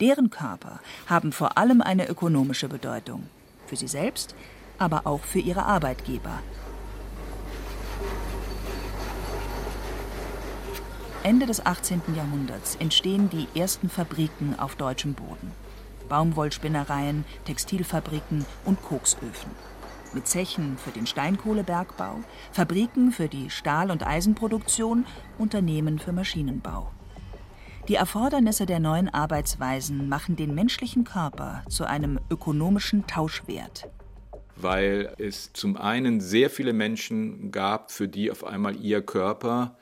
Deren 0.00 0.30
Körper 0.30 0.80
haben 1.06 1.32
vor 1.32 1.58
allem 1.58 1.80
eine 1.80 2.08
ökonomische 2.08 2.68
Bedeutung, 2.68 3.24
für 3.66 3.76
sie 3.76 3.88
selbst, 3.88 4.36
aber 4.78 5.06
auch 5.06 5.24
für 5.24 5.40
ihre 5.40 5.64
Arbeitgeber. 5.64 6.40
Ende 11.24 11.46
des 11.46 11.64
18. 11.64 12.02
Jahrhunderts 12.14 12.76
entstehen 12.76 13.30
die 13.30 13.48
ersten 13.58 13.88
Fabriken 13.88 14.56
auf 14.58 14.76
deutschem 14.76 15.14
Boden. 15.14 15.63
Baumwollspinnereien, 16.08 17.24
Textilfabriken 17.44 18.44
und 18.64 18.82
Koksöfen. 18.82 19.50
Mit 20.12 20.28
Zechen 20.28 20.78
für 20.78 20.90
den 20.90 21.06
Steinkohlebergbau, 21.06 22.20
Fabriken 22.52 23.10
für 23.10 23.28
die 23.28 23.50
Stahl- 23.50 23.90
und 23.90 24.06
Eisenproduktion, 24.06 25.06
Unternehmen 25.38 25.98
für 25.98 26.12
Maschinenbau. 26.12 26.90
Die 27.88 27.96
Erfordernisse 27.96 28.64
der 28.64 28.80
neuen 28.80 29.10
Arbeitsweisen 29.10 30.08
machen 30.08 30.36
den 30.36 30.54
menschlichen 30.54 31.04
Körper 31.04 31.62
zu 31.68 31.84
einem 31.84 32.18
ökonomischen 32.30 33.06
Tauschwert. 33.06 33.90
Weil 34.56 35.12
es 35.18 35.52
zum 35.52 35.76
einen 35.76 36.20
sehr 36.20 36.48
viele 36.48 36.72
Menschen 36.72 37.50
gab, 37.50 37.90
für 37.90 38.08
die 38.08 38.30
auf 38.30 38.44
einmal 38.44 38.76
ihr 38.76 39.02
Körper 39.02 39.76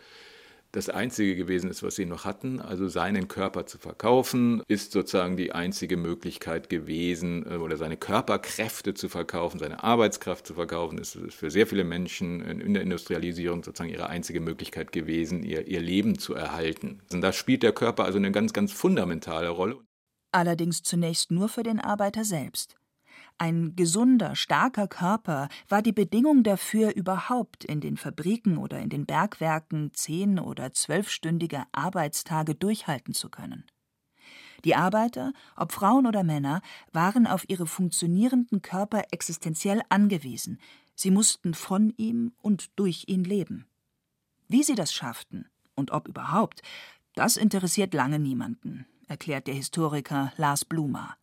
das 0.73 0.89
Einzige 0.89 1.37
gewesen 1.37 1.71
ist, 1.71 1.83
was 1.83 1.97
sie 1.97 2.07
noch 2.07 2.25
hatten. 2.25 2.61
Also 2.61 2.89
seinen 2.89 3.29
Körper 3.29 3.67
zu 3.67 3.79
verkaufen, 3.79 4.63
ist 4.69 4.93
sozusagen 4.93 5.37
die 5.37 5.53
einzige 5.53 5.99
Möglichkeit 5.99 6.71
gewesen, 6.71 7.47
äh, 7.47 7.57
oder 7.57 7.77
seine 7.77 7.97
Körperkräfte 7.97 8.95
zu 8.95 9.09
verkaufen, 9.09 9.59
seine 9.59 9.85
Arbeitskraft 9.85 10.47
zu 10.47 10.55
verkaufen, 10.55 10.99
ist 10.99 11.19
für 11.31 11.51
sehr 11.51 11.67
viele 11.67 11.85
Menschen 11.85 12.41
in 12.41 12.75
der 12.75 12.83
Industrialisierung 12.83 13.63
sozusagen 13.63 13.91
ihre 13.91 14.09
einzige 14.09 14.41
Möglichkeit 14.41 14.93
gewesen, 14.93 15.43
ihr, 15.43 15.69
ihr 15.69 15.81
Leben 15.81 16.19
zu 16.19 16.35
erhalten. 16.35 17.03
Und 17.13 17.21
da 17.21 17.33
spielt 17.33 17.63
der 17.63 17.73
Körper 17.73 18.05
also 18.05 18.19
eine 18.19 18.33
ganz, 18.33 18.53
ganz 18.53 18.73
fundamentale 18.73 19.51
Rolle. 19.51 19.79
Allerdings 20.33 20.83
zunächst 20.83 21.31
nur 21.31 21.51
für 21.51 21.63
den 21.63 21.79
Arbeiter 21.79 22.25
selbst. 22.25 22.77
Ein 23.43 23.75
gesunder, 23.75 24.37
starker 24.37 24.87
Körper 24.87 25.49
war 25.69 25.83
die 25.83 25.91
Bedingung 25.91 26.45
dafür, 26.45 26.95
überhaupt 26.95 27.65
in 27.65 27.81
den 27.81 27.97
Fabriken 27.97 28.57
oder 28.57 28.79
in 28.79 28.89
den 28.89 29.05
Bergwerken 29.05 29.91
zehn- 29.95 30.39
oder 30.39 30.73
zwölfstündige 30.73 31.65
Arbeitstage 31.73 32.55
durchhalten 32.55 33.15
zu 33.15 33.31
können. 33.31 33.65
Die 34.65 34.77
Arbeiter, 34.77 35.33
ob 35.57 35.73
Frauen 35.73 36.07
oder 36.07 36.23
Männer, 36.23 36.63
waren 36.93 37.27
auf 37.27 37.45
ihre 37.49 37.67
funktionierenden 37.67 38.63
Körper 38.63 39.03
existenziell 39.11 39.83
angewiesen, 39.89 40.61
sie 40.95 41.11
mussten 41.11 41.53
von 41.53 41.93
ihm 41.97 42.35
und 42.43 42.71
durch 42.77 43.07
ihn 43.09 43.25
leben. 43.25 43.67
Wie 44.47 44.63
sie 44.63 44.77
das 44.77 44.95
schafften 44.95 45.49
und 45.75 45.91
ob 45.91 46.07
überhaupt, 46.07 46.63
das 47.17 47.37
interessiert 47.37 47.93
lange 47.93 48.21
niemanden, 48.21 48.87
erklärt 49.09 49.49
der 49.49 49.55
Historiker 49.55 50.33
Lars 50.37 50.65
Blumer. 50.65 51.17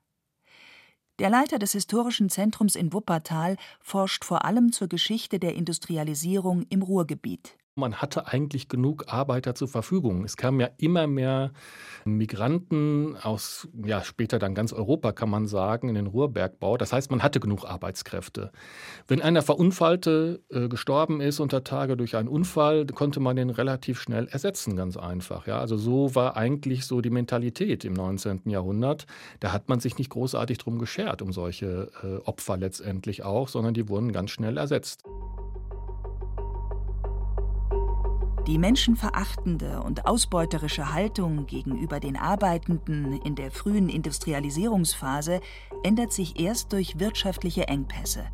Der 1.19 1.29
Leiter 1.29 1.59
des 1.59 1.73
Historischen 1.73 2.29
Zentrums 2.29 2.77
in 2.77 2.93
Wuppertal 2.93 3.57
forscht 3.81 4.23
vor 4.23 4.45
allem 4.45 4.71
zur 4.71 4.87
Geschichte 4.87 5.37
der 5.37 5.53
Industrialisierung 5.53 6.65
im 6.69 6.81
Ruhrgebiet. 6.81 7.58
Man 7.79 7.95
hatte 7.95 8.27
eigentlich 8.27 8.67
genug 8.67 9.05
Arbeiter 9.07 9.55
zur 9.55 9.67
Verfügung. 9.67 10.23
Es 10.23 10.37
kamen 10.37 10.59
ja 10.59 10.69
immer 10.77 11.07
mehr 11.07 11.51
Migranten 12.05 13.15
aus, 13.17 13.67
ja, 13.85 14.03
später 14.03 14.39
dann 14.39 14.55
ganz 14.55 14.73
Europa, 14.73 15.11
kann 15.11 15.29
man 15.29 15.47
sagen, 15.47 15.89
in 15.89 15.95
den 15.95 16.07
Ruhrbergbau. 16.07 16.77
Das 16.77 16.93
heißt, 16.93 17.11
man 17.11 17.23
hatte 17.23 17.39
genug 17.39 17.65
Arbeitskräfte. 17.65 18.51
Wenn 19.07 19.21
einer 19.21 19.41
Verunfallte 19.41 20.41
äh, 20.49 20.67
gestorben 20.67 21.21
ist 21.21 21.39
unter 21.39 21.63
Tage 21.63 21.97
durch 21.97 22.15
einen 22.15 22.27
Unfall, 22.27 22.85
konnte 22.87 23.19
man 23.19 23.35
den 23.35 23.49
relativ 23.49 23.99
schnell 23.99 24.27
ersetzen, 24.27 24.75
ganz 24.75 24.97
einfach. 24.97 25.47
Ja, 25.47 25.59
also 25.59 25.77
so 25.77 26.15
war 26.15 26.37
eigentlich 26.37 26.85
so 26.85 27.01
die 27.01 27.09
Mentalität 27.09 27.85
im 27.85 27.93
19. 27.93 28.41
Jahrhundert. 28.45 29.05
Da 29.39 29.51
hat 29.51 29.69
man 29.69 29.79
sich 29.79 29.97
nicht 29.97 30.09
großartig 30.09 30.57
drum 30.57 30.79
geschert, 30.79 31.21
um 31.21 31.31
solche 31.31 31.91
äh, 32.03 32.17
Opfer 32.27 32.57
letztendlich 32.57 33.23
auch, 33.23 33.47
sondern 33.47 33.73
die 33.73 33.89
wurden 33.89 34.11
ganz 34.11 34.31
schnell 34.31 34.57
ersetzt. 34.57 35.03
Die 38.49 38.57
menschenverachtende 38.57 39.79
und 39.83 40.07
ausbeuterische 40.07 40.91
Haltung 40.91 41.45
gegenüber 41.45 41.99
den 41.99 42.17
Arbeitenden 42.17 43.21
in 43.21 43.35
der 43.35 43.51
frühen 43.51 43.89
Industrialisierungsphase 43.89 45.39
ändert 45.83 46.11
sich 46.11 46.39
erst 46.39 46.73
durch 46.73 46.97
wirtschaftliche 46.97 47.67
Engpässe. 47.67 48.25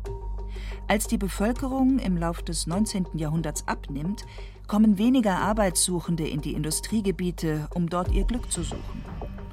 Als 0.88 1.06
die 1.06 1.18
Bevölkerung 1.18 1.98
im 1.98 2.16
Lauf 2.16 2.42
des 2.42 2.66
19. 2.66 3.08
Jahrhunderts 3.12 3.68
abnimmt, 3.68 4.24
kommen 4.66 4.96
weniger 4.96 5.36
Arbeitssuchende 5.36 6.26
in 6.26 6.40
die 6.40 6.54
Industriegebiete, 6.54 7.68
um 7.74 7.90
dort 7.90 8.10
ihr 8.10 8.24
Glück 8.24 8.50
zu 8.50 8.62
suchen. 8.62 9.04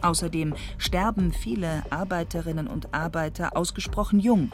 Außerdem 0.01 0.55
sterben 0.77 1.33
viele 1.33 1.83
Arbeiterinnen 1.89 2.67
und 2.67 2.93
Arbeiter 2.93 3.57
ausgesprochen 3.57 4.21
jung, 4.21 4.49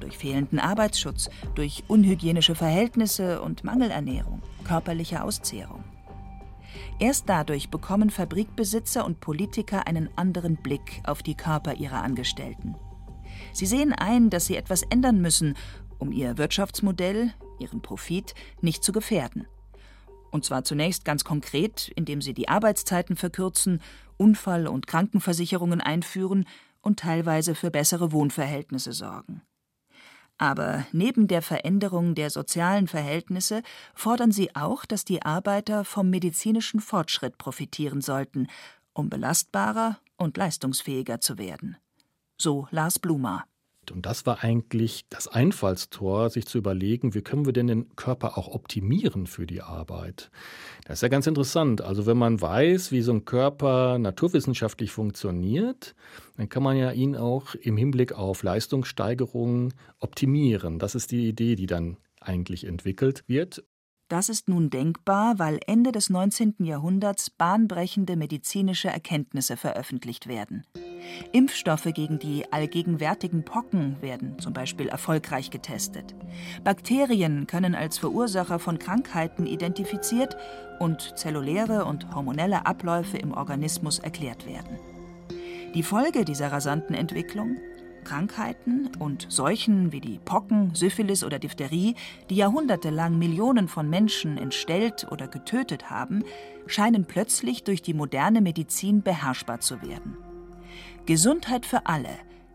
durch 0.00 0.18
fehlenden 0.18 0.58
Arbeitsschutz, 0.58 1.30
durch 1.54 1.84
unhygienische 1.86 2.56
Verhältnisse 2.56 3.40
und 3.40 3.62
Mangelernährung, 3.62 4.42
körperliche 4.64 5.22
Auszehrung. 5.22 5.84
Erst 6.98 7.28
dadurch 7.28 7.70
bekommen 7.70 8.10
Fabrikbesitzer 8.10 9.04
und 9.04 9.20
Politiker 9.20 9.86
einen 9.86 10.08
anderen 10.16 10.56
Blick 10.56 11.02
auf 11.04 11.22
die 11.22 11.36
Körper 11.36 11.74
ihrer 11.74 12.02
Angestellten. 12.02 12.76
Sie 13.52 13.66
sehen 13.66 13.92
ein, 13.92 14.30
dass 14.30 14.46
sie 14.46 14.56
etwas 14.56 14.82
ändern 14.82 15.20
müssen, 15.20 15.56
um 15.98 16.12
ihr 16.12 16.38
Wirtschaftsmodell, 16.38 17.32
ihren 17.58 17.82
Profit 17.82 18.34
nicht 18.60 18.82
zu 18.82 18.92
gefährden. 18.92 19.46
Und 20.30 20.44
zwar 20.44 20.64
zunächst 20.64 21.04
ganz 21.04 21.24
konkret, 21.24 21.92
indem 21.94 22.20
sie 22.20 22.34
die 22.34 22.48
Arbeitszeiten 22.48 23.16
verkürzen, 23.16 23.80
Unfall- 24.16 24.66
und 24.66 24.86
Krankenversicherungen 24.86 25.80
einführen 25.80 26.46
und 26.82 26.98
teilweise 26.98 27.54
für 27.54 27.70
bessere 27.70 28.12
Wohnverhältnisse 28.12 28.92
sorgen. 28.92 29.42
Aber 30.38 30.84
neben 30.92 31.28
der 31.28 31.42
Veränderung 31.42 32.14
der 32.14 32.30
sozialen 32.30 32.88
Verhältnisse 32.88 33.62
fordern 33.94 34.32
sie 34.32 34.54
auch, 34.56 34.84
dass 34.84 35.04
die 35.04 35.22
Arbeiter 35.22 35.84
vom 35.84 36.10
medizinischen 36.10 36.80
Fortschritt 36.80 37.38
profitieren 37.38 38.00
sollten, 38.00 38.48
um 38.92 39.08
belastbarer 39.08 39.98
und 40.16 40.36
leistungsfähiger 40.36 41.20
zu 41.20 41.38
werden. 41.38 41.76
So 42.36 42.66
Lars 42.70 42.98
Und 43.90 44.06
das 44.06 44.26
war 44.26 44.42
eigentlich 44.42 45.04
das 45.10 45.28
Einfallstor, 45.28 46.30
sich 46.30 46.46
zu 46.46 46.58
überlegen, 46.58 47.14
wie 47.14 47.22
können 47.22 47.46
wir 47.46 47.52
denn 47.52 47.66
den 47.66 47.96
Körper 47.96 48.38
auch 48.38 48.48
optimieren 48.48 49.26
für 49.26 49.46
die 49.46 49.62
Arbeit. 49.62 50.30
Das 50.84 50.98
ist 50.98 51.02
ja 51.02 51.08
ganz 51.08 51.26
interessant. 51.26 51.80
Also 51.80 52.06
wenn 52.06 52.16
man 52.16 52.40
weiß, 52.40 52.92
wie 52.92 53.02
so 53.02 53.12
ein 53.12 53.24
Körper 53.24 53.98
naturwissenschaftlich 53.98 54.90
funktioniert, 54.90 55.94
dann 56.36 56.48
kann 56.48 56.62
man 56.62 56.76
ja 56.76 56.90
ihn 56.92 57.16
auch 57.16 57.54
im 57.54 57.76
Hinblick 57.76 58.12
auf 58.12 58.42
Leistungssteigerungen 58.42 59.74
optimieren. 59.98 60.78
Das 60.78 60.94
ist 60.94 61.10
die 61.10 61.28
Idee, 61.28 61.54
die 61.54 61.66
dann 61.66 61.96
eigentlich 62.20 62.64
entwickelt 62.64 63.24
wird. 63.26 63.64
Das 64.08 64.28
ist 64.28 64.48
nun 64.48 64.68
denkbar, 64.68 65.38
weil 65.38 65.58
Ende 65.66 65.90
des 65.90 66.10
19. 66.10 66.56
Jahrhunderts 66.58 67.30
bahnbrechende 67.30 68.16
medizinische 68.16 68.88
Erkenntnisse 68.88 69.56
veröffentlicht 69.56 70.26
werden. 70.26 70.66
Impfstoffe 71.32 71.88
gegen 71.94 72.18
die 72.18 72.50
allgegenwärtigen 72.52 73.44
Pocken 73.44 73.96
werden 74.02 74.38
zum 74.38 74.52
Beispiel 74.52 74.88
erfolgreich 74.88 75.50
getestet. 75.50 76.14
Bakterien 76.64 77.46
können 77.46 77.74
als 77.74 77.98
Verursacher 77.98 78.58
von 78.58 78.78
Krankheiten 78.78 79.46
identifiziert 79.46 80.36
und 80.80 81.16
zelluläre 81.16 81.86
und 81.86 82.14
hormonelle 82.14 82.66
Abläufe 82.66 83.16
im 83.16 83.32
Organismus 83.32 83.98
erklärt 83.98 84.46
werden. 84.46 84.78
Die 85.74 85.82
Folge 85.82 86.24
dieser 86.24 86.52
rasanten 86.52 86.94
Entwicklung 86.94 87.56
Krankheiten 88.04 88.90
und 88.98 89.26
Seuchen 89.30 89.90
wie 89.92 90.00
die 90.00 90.18
Pocken, 90.18 90.74
Syphilis 90.74 91.24
oder 91.24 91.38
Diphtherie, 91.38 91.94
die 92.30 92.36
jahrhundertelang 92.36 93.18
Millionen 93.18 93.68
von 93.68 93.90
Menschen 93.90 94.38
entstellt 94.38 95.06
oder 95.10 95.26
getötet 95.26 95.90
haben, 95.90 96.24
scheinen 96.66 97.06
plötzlich 97.06 97.64
durch 97.64 97.82
die 97.82 97.94
moderne 97.94 98.40
Medizin 98.40 99.02
beherrschbar 99.02 99.60
zu 99.60 99.82
werden. 99.82 100.16
Gesundheit 101.06 101.66
für 101.66 101.86
alle 101.86 102.10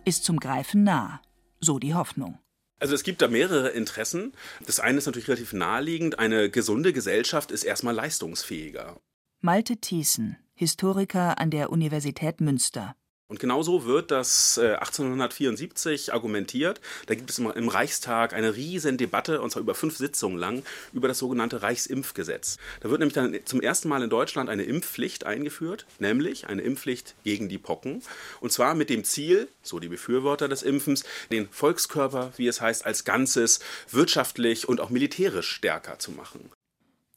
ist 0.05 0.23
zum 0.23 0.39
Greifen 0.39 0.83
nah, 0.83 1.21
so 1.59 1.79
die 1.79 1.93
Hoffnung. 1.93 2.39
Also 2.79 2.95
es 2.95 3.03
gibt 3.03 3.21
da 3.21 3.27
mehrere 3.27 3.69
Interessen. 3.69 4.31
Das 4.65 4.79
eine 4.79 4.99
ist 4.99 5.05
natürlich 5.05 5.27
relativ 5.27 5.53
naheliegend. 5.53 6.17
Eine 6.17 6.49
gesunde 6.49 6.93
Gesellschaft 6.93 7.51
ist 7.51 7.63
erstmal 7.63 7.93
leistungsfähiger. 7.93 8.99
Malte 9.41 9.77
Thiessen, 9.77 10.37
Historiker 10.55 11.39
an 11.39 11.51
der 11.51 11.71
Universität 11.71 12.41
Münster. 12.41 12.95
Und 13.29 13.39
genauso 13.39 13.85
wird 13.85 14.09
das 14.09 14.57
1874 14.57 16.07
äh, 16.07 16.11
argumentiert. 16.11 16.81
Da 17.05 17.13
gibt 17.13 17.29
es 17.29 17.37
im 17.37 17.69
Reichstag 17.69 18.33
eine 18.33 18.55
riesen 18.55 18.97
Debatte, 18.97 19.39
und 19.41 19.51
zwar 19.51 19.61
über 19.61 19.75
fünf 19.75 19.97
Sitzungen 19.97 20.39
lang, 20.39 20.63
über 20.93 21.07
das 21.07 21.19
sogenannte 21.19 21.61
Reichsimpfgesetz. 21.61 22.57
Da 22.79 22.89
wird 22.89 22.99
nämlich 22.99 23.13
dann 23.13 23.37
zum 23.45 23.61
ersten 23.61 23.87
Mal 23.87 24.01
in 24.01 24.09
Deutschland 24.09 24.49
eine 24.49 24.63
Impfpflicht 24.63 25.27
eingeführt, 25.27 25.85
nämlich 25.99 26.47
eine 26.47 26.63
Impfpflicht 26.63 27.13
gegen 27.23 27.49
die 27.49 27.59
Pocken. 27.59 28.01
Und 28.41 28.51
zwar 28.51 28.73
mit 28.73 28.89
dem 28.89 29.03
Ziel, 29.03 29.47
so 29.61 29.79
die 29.79 29.89
Befürworter 29.89 30.47
des 30.47 30.63
Impfens, 30.63 31.03
den 31.31 31.47
Volkskörper, 31.51 32.33
wie 32.37 32.47
es 32.47 32.61
heißt, 32.61 32.83
als 32.83 33.05
Ganzes 33.05 33.59
wirtschaftlich 33.91 34.67
und 34.67 34.81
auch 34.81 34.89
militärisch 34.89 35.51
stärker 35.51 35.99
zu 35.99 36.11
machen. 36.11 36.49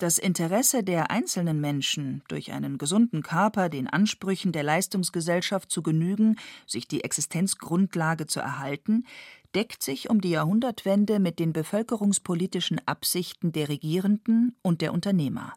Das 0.02 0.18
Interesse 0.18 0.82
der 0.82 1.12
einzelnen 1.12 1.60
Menschen, 1.60 2.24
durch 2.26 2.50
einen 2.50 2.76
gesunden 2.76 3.22
Körper 3.22 3.68
den 3.68 3.86
Ansprüchen 3.86 4.50
der 4.50 4.64
Leistungsgesellschaft 4.64 5.70
zu 5.70 5.80
genügen, 5.80 6.40
sich 6.66 6.88
die 6.88 7.04
Existenzgrundlage 7.04 8.26
zu 8.26 8.40
erhalten, 8.40 9.06
deckt 9.54 9.80
sich 9.80 10.10
um 10.10 10.20
die 10.20 10.30
Jahrhundertwende 10.30 11.20
mit 11.20 11.38
den 11.38 11.52
bevölkerungspolitischen 11.52 12.80
Absichten 12.84 13.52
der 13.52 13.68
Regierenden 13.68 14.56
und 14.60 14.80
der 14.80 14.92
Unternehmer. 14.92 15.52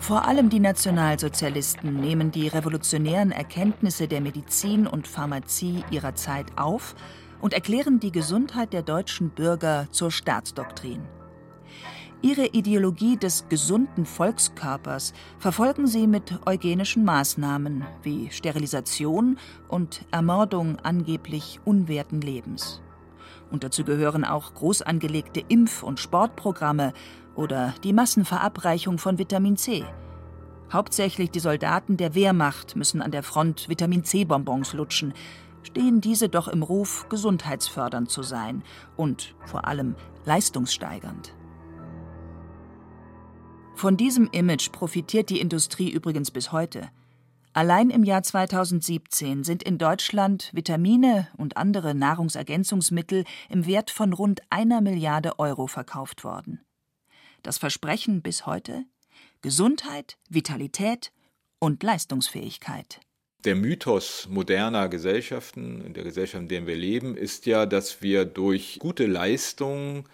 Vor 0.00 0.26
allem 0.26 0.50
die 0.50 0.58
Nationalsozialisten 0.58 1.94
nehmen 1.94 2.32
die 2.32 2.48
revolutionären 2.48 3.30
Erkenntnisse 3.30 4.08
der 4.08 4.20
Medizin 4.20 4.88
und 4.88 5.06
Pharmazie 5.06 5.84
ihrer 5.92 6.16
Zeit 6.16 6.46
auf 6.58 6.96
und 7.40 7.54
erklären 7.54 8.00
die 8.00 8.12
Gesundheit 8.12 8.72
der 8.72 8.82
deutschen 8.82 9.30
Bürger 9.30 9.88
zur 9.90 10.10
Staatsdoktrin. 10.10 11.02
Ihre 12.22 12.46
Ideologie 12.46 13.16
des 13.16 13.48
gesunden 13.48 14.04
Volkskörpers 14.04 15.14
verfolgen 15.38 15.86
sie 15.86 16.06
mit 16.06 16.38
eugenischen 16.44 17.02
Maßnahmen 17.02 17.86
wie 18.02 18.30
Sterilisation 18.30 19.38
und 19.68 20.04
Ermordung 20.10 20.78
angeblich 20.80 21.60
unwerten 21.64 22.20
Lebens. 22.20 22.82
Und 23.50 23.64
dazu 23.64 23.84
gehören 23.84 24.24
auch 24.24 24.52
groß 24.52 24.82
angelegte 24.82 25.40
Impf- 25.40 25.82
und 25.82 25.98
Sportprogramme 25.98 26.92
oder 27.34 27.74
die 27.84 27.94
Massenverabreichung 27.94 28.98
von 28.98 29.18
Vitamin 29.18 29.56
C. 29.56 29.84
Hauptsächlich 30.70 31.30
die 31.30 31.40
Soldaten 31.40 31.96
der 31.96 32.14
Wehrmacht 32.14 32.76
müssen 32.76 33.00
an 33.00 33.10
der 33.10 33.22
Front 33.22 33.68
Vitamin 33.68 34.04
C-Bonbons 34.04 34.74
lutschen, 34.74 35.14
stehen 35.62 36.00
diese 36.00 36.28
doch 36.28 36.48
im 36.48 36.62
Ruf, 36.62 37.06
gesundheitsfördernd 37.08 38.10
zu 38.10 38.22
sein 38.22 38.62
und 38.96 39.34
vor 39.44 39.66
allem 39.66 39.96
leistungssteigernd. 40.24 41.34
Von 43.74 43.96
diesem 43.96 44.28
Image 44.32 44.72
profitiert 44.72 45.30
die 45.30 45.40
Industrie 45.40 45.90
übrigens 45.90 46.30
bis 46.30 46.52
heute. 46.52 46.90
Allein 47.52 47.90
im 47.90 48.04
Jahr 48.04 48.22
2017 48.22 49.42
sind 49.42 49.62
in 49.62 49.78
Deutschland 49.78 50.50
Vitamine 50.52 51.28
und 51.36 51.56
andere 51.56 51.94
Nahrungsergänzungsmittel 51.94 53.24
im 53.48 53.66
Wert 53.66 53.90
von 53.90 54.12
rund 54.12 54.42
einer 54.50 54.80
Milliarde 54.80 55.38
Euro 55.38 55.66
verkauft 55.66 56.22
worden. 56.22 56.60
Das 57.42 57.58
Versprechen 57.58 58.22
bis 58.22 58.46
heute? 58.46 58.84
Gesundheit, 59.40 60.18
Vitalität 60.28 61.10
und 61.58 61.82
Leistungsfähigkeit. 61.82 63.00
Der 63.44 63.54
Mythos 63.54 64.28
moderner 64.28 64.90
Gesellschaften, 64.90 65.82
in 65.86 65.94
der 65.94 66.04
Gesellschaft, 66.04 66.42
in 66.42 66.48
der 66.48 66.66
wir 66.66 66.76
leben, 66.76 67.16
ist 67.16 67.46
ja, 67.46 67.64
dass 67.64 68.02
wir 68.02 68.26
durch 68.26 68.78
gute 68.80 69.06
Leistungen 69.06 70.04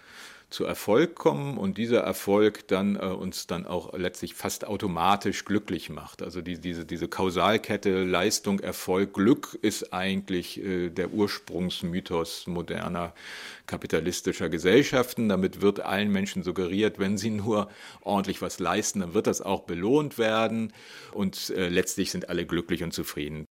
zu 0.56 0.64
Erfolg 0.64 1.14
kommen 1.16 1.58
und 1.58 1.76
dieser 1.76 2.00
Erfolg 2.00 2.66
dann 2.68 2.96
äh, 2.96 3.00
uns 3.00 3.46
dann 3.46 3.66
auch 3.66 3.92
letztlich 3.92 4.34
fast 4.34 4.66
automatisch 4.66 5.44
glücklich 5.44 5.90
macht. 5.90 6.22
Also 6.22 6.40
die, 6.40 6.58
diese, 6.58 6.86
diese 6.86 7.08
Kausalkette 7.08 8.04
Leistung, 8.04 8.60
Erfolg, 8.60 9.12
Glück 9.12 9.58
ist 9.60 9.92
eigentlich 9.92 10.58
äh, 10.64 10.88
der 10.88 11.12
Ursprungsmythos 11.12 12.46
moderner 12.46 13.12
kapitalistischer 13.66 14.48
Gesellschaften. 14.48 15.28
Damit 15.28 15.60
wird 15.60 15.80
allen 15.80 16.10
Menschen 16.10 16.42
suggeriert, 16.42 16.98
wenn 16.98 17.18
sie 17.18 17.30
nur 17.30 17.68
ordentlich 18.00 18.40
was 18.40 18.58
leisten, 18.58 19.00
dann 19.00 19.12
wird 19.12 19.26
das 19.26 19.42
auch 19.42 19.64
belohnt 19.64 20.16
werden 20.16 20.72
und 21.12 21.50
äh, 21.50 21.68
letztlich 21.68 22.10
sind 22.10 22.30
alle 22.30 22.46
glücklich 22.46 22.82
und 22.82 22.94
zufrieden. 22.94 23.44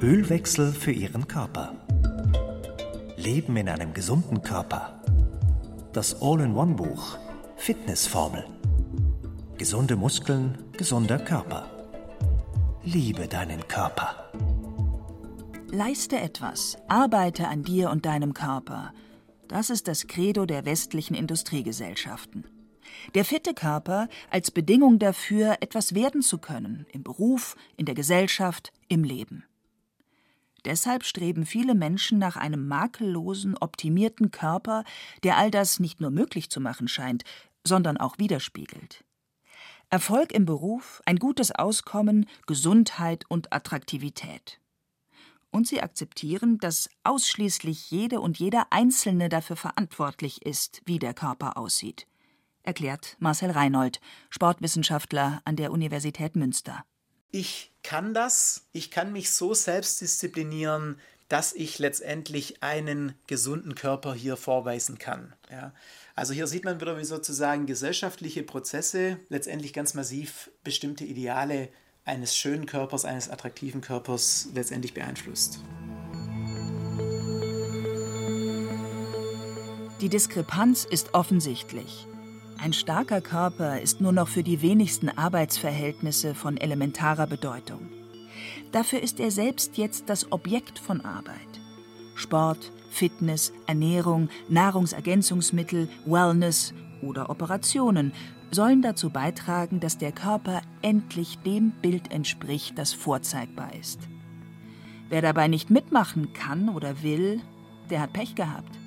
Ölwechsel 0.00 0.72
für 0.72 0.90
Ihren 0.90 1.28
Körper. 1.28 1.76
Leben 3.22 3.56
in 3.56 3.68
einem 3.68 3.94
gesunden 3.94 4.42
Körper. 4.42 5.00
Das 5.92 6.20
All-in-One-Buch 6.20 7.18
Fitnessformel. 7.54 8.44
Gesunde 9.56 9.94
Muskeln, 9.94 10.58
gesunder 10.76 11.20
Körper. 11.20 11.70
Liebe 12.82 13.28
deinen 13.28 13.68
Körper. 13.68 14.32
Leiste 15.70 16.18
etwas, 16.18 16.76
arbeite 16.88 17.46
an 17.46 17.62
dir 17.62 17.90
und 17.90 18.06
deinem 18.06 18.34
Körper. 18.34 18.92
Das 19.46 19.70
ist 19.70 19.86
das 19.86 20.08
Credo 20.08 20.44
der 20.44 20.64
westlichen 20.64 21.14
Industriegesellschaften. 21.14 22.44
Der 23.14 23.24
fitte 23.24 23.54
Körper 23.54 24.08
als 24.30 24.50
Bedingung 24.50 24.98
dafür, 24.98 25.58
etwas 25.60 25.94
werden 25.94 26.22
zu 26.22 26.38
können, 26.38 26.86
im 26.92 27.04
Beruf, 27.04 27.54
in 27.76 27.86
der 27.86 27.94
Gesellschaft, 27.94 28.72
im 28.88 29.04
Leben. 29.04 29.44
Deshalb 30.64 31.04
streben 31.04 31.44
viele 31.44 31.74
Menschen 31.74 32.18
nach 32.18 32.36
einem 32.36 32.68
makellosen, 32.68 33.56
optimierten 33.56 34.30
Körper, 34.30 34.84
der 35.24 35.36
all 35.36 35.50
das 35.50 35.80
nicht 35.80 36.00
nur 36.00 36.10
möglich 36.10 36.50
zu 36.50 36.60
machen 36.60 36.88
scheint, 36.88 37.24
sondern 37.64 37.96
auch 37.96 38.18
widerspiegelt. 38.18 39.04
Erfolg 39.90 40.32
im 40.32 40.46
Beruf, 40.46 41.02
ein 41.04 41.18
gutes 41.18 41.52
Auskommen, 41.52 42.26
Gesundheit 42.46 43.24
und 43.28 43.52
Attraktivität. 43.52 44.58
Und 45.50 45.66
sie 45.66 45.82
akzeptieren, 45.82 46.56
dass 46.58 46.88
ausschließlich 47.04 47.90
jede 47.90 48.20
und 48.20 48.38
jeder 48.38 48.68
Einzelne 48.70 49.28
dafür 49.28 49.56
verantwortlich 49.56 50.46
ist, 50.46 50.80
wie 50.86 50.98
der 50.98 51.12
Körper 51.12 51.58
aussieht, 51.58 52.06
erklärt 52.62 53.16
Marcel 53.18 53.50
Reinhold, 53.50 54.00
Sportwissenschaftler 54.30 55.42
an 55.44 55.56
der 55.56 55.72
Universität 55.72 56.36
Münster. 56.36 56.84
Ich 57.34 57.70
kann 57.82 58.12
das, 58.12 58.66
ich 58.72 58.90
kann 58.90 59.10
mich 59.10 59.32
so 59.32 59.54
selbst 59.54 60.02
disziplinieren, 60.02 61.00
dass 61.30 61.54
ich 61.54 61.78
letztendlich 61.78 62.62
einen 62.62 63.14
gesunden 63.26 63.74
Körper 63.74 64.12
hier 64.12 64.36
vorweisen 64.36 64.98
kann. 64.98 65.32
Ja. 65.50 65.72
Also 66.14 66.34
hier 66.34 66.46
sieht 66.46 66.64
man 66.64 66.78
wieder, 66.78 66.98
wie 66.98 67.04
sozusagen 67.04 67.64
gesellschaftliche 67.64 68.42
Prozesse 68.42 69.18
letztendlich 69.30 69.72
ganz 69.72 69.94
massiv 69.94 70.50
bestimmte 70.62 71.04
Ideale 71.04 71.70
eines 72.04 72.36
schönen 72.36 72.66
Körpers, 72.66 73.06
eines 73.06 73.30
attraktiven 73.30 73.80
Körpers 73.80 74.48
letztendlich 74.54 74.92
beeinflusst. 74.92 75.60
Die 80.02 80.10
Diskrepanz 80.10 80.84
ist 80.84 81.14
offensichtlich. 81.14 82.06
Ein 82.62 82.72
starker 82.72 83.20
Körper 83.20 83.80
ist 83.80 84.00
nur 84.00 84.12
noch 84.12 84.28
für 84.28 84.44
die 84.44 84.62
wenigsten 84.62 85.08
Arbeitsverhältnisse 85.08 86.32
von 86.32 86.56
elementarer 86.56 87.26
Bedeutung. 87.26 87.88
Dafür 88.70 89.02
ist 89.02 89.18
er 89.18 89.32
selbst 89.32 89.78
jetzt 89.78 90.08
das 90.08 90.30
Objekt 90.30 90.78
von 90.78 91.00
Arbeit. 91.00 91.34
Sport, 92.14 92.70
Fitness, 92.88 93.52
Ernährung, 93.66 94.28
Nahrungsergänzungsmittel, 94.48 95.88
Wellness 96.06 96.72
oder 97.02 97.30
Operationen 97.30 98.12
sollen 98.52 98.80
dazu 98.80 99.10
beitragen, 99.10 99.80
dass 99.80 99.98
der 99.98 100.12
Körper 100.12 100.62
endlich 100.82 101.40
dem 101.40 101.72
Bild 101.82 102.12
entspricht, 102.12 102.78
das 102.78 102.92
vorzeigbar 102.92 103.74
ist. 103.74 103.98
Wer 105.08 105.20
dabei 105.20 105.48
nicht 105.48 105.70
mitmachen 105.70 106.32
kann 106.32 106.68
oder 106.68 107.02
will, 107.02 107.40
der 107.90 108.02
hat 108.02 108.12
Pech 108.12 108.36
gehabt. 108.36 108.81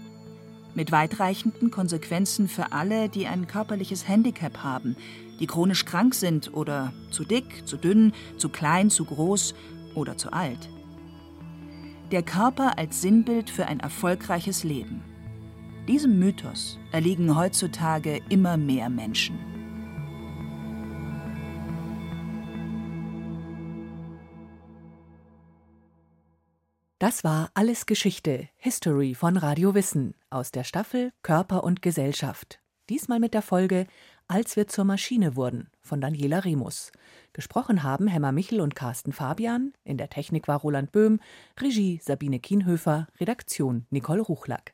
Mit 0.75 0.91
weitreichenden 0.91 1.71
Konsequenzen 1.71 2.49
für 2.49 2.73
alle, 2.73 3.07
die 3.07 3.27
ein 3.27 3.47
körperliches 3.47 4.09
Handicap 4.09 4.57
haben, 4.57 4.97
die 5.39 5.47
chronisch 5.47 5.85
krank 5.85 6.13
sind 6.13 6.53
oder 6.53 6.91
zu 7.11 7.23
dick, 7.23 7.65
zu 7.65 7.77
dünn, 7.77 8.11
zu 8.37 8.49
klein, 8.49 8.89
zu 8.89 9.05
groß 9.05 9.55
oder 9.95 10.17
zu 10.17 10.33
alt. 10.33 10.69
Der 12.11 12.23
Körper 12.23 12.77
als 12.77 13.01
Sinnbild 13.01 13.49
für 13.49 13.67
ein 13.67 13.79
erfolgreiches 13.79 14.65
Leben. 14.65 15.01
Diesem 15.87 16.19
Mythos 16.19 16.77
erliegen 16.91 17.37
heutzutage 17.37 18.19
immer 18.27 18.57
mehr 18.57 18.89
Menschen. 18.89 19.54
Das 27.05 27.23
war 27.23 27.51
Alles 27.53 27.85
Geschichte, 27.85 28.49
History 28.57 29.13
von 29.13 29.37
Radio 29.37 29.75
Wissen 29.75 30.15
aus 30.31 30.49
der 30.49 30.63
Staffel 30.63 31.11
Körper 31.21 31.63
und 31.63 31.83
Gesellschaft. 31.83 32.59
Diesmal 32.89 33.19
mit 33.19 33.35
der 33.35 33.43
Folge 33.43 33.85
Als 34.27 34.55
wir 34.55 34.67
zur 34.67 34.85
Maschine 34.85 35.35
wurden 35.35 35.69
von 35.83 36.01
Daniela 36.01 36.39
Remus. 36.39 36.91
Gesprochen 37.31 37.83
haben 37.83 38.07
Hemmer 38.07 38.31
Michel 38.31 38.59
und 38.59 38.73
Carsten 38.73 39.13
Fabian, 39.13 39.73
in 39.83 39.97
der 39.97 40.09
Technik 40.09 40.47
war 40.47 40.61
Roland 40.61 40.91
Böhm, 40.91 41.19
Regie 41.61 41.99
Sabine 42.01 42.39
Kienhöfer, 42.39 43.05
Redaktion 43.19 43.85
Nicole 43.91 44.21
Ruchlack. 44.21 44.73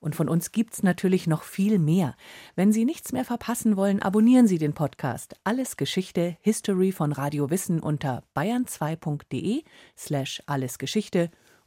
Und 0.00 0.16
von 0.16 0.28
uns 0.28 0.50
gibt's 0.50 0.82
natürlich 0.82 1.28
noch 1.28 1.44
viel 1.44 1.78
mehr. 1.78 2.16
Wenn 2.56 2.72
Sie 2.72 2.86
nichts 2.86 3.12
mehr 3.12 3.24
verpassen 3.24 3.76
wollen, 3.76 4.02
abonnieren 4.02 4.48
Sie 4.48 4.58
den 4.58 4.72
Podcast 4.72 5.36
Alles 5.44 5.76
Geschichte 5.76 6.38
History 6.40 6.90
von 6.90 7.12
Radio 7.12 7.50
Wissen 7.50 7.78
unter 7.78 8.24
bayern2.de 8.34 9.62
slash 9.96 10.42
allesgeschichte 10.46 11.30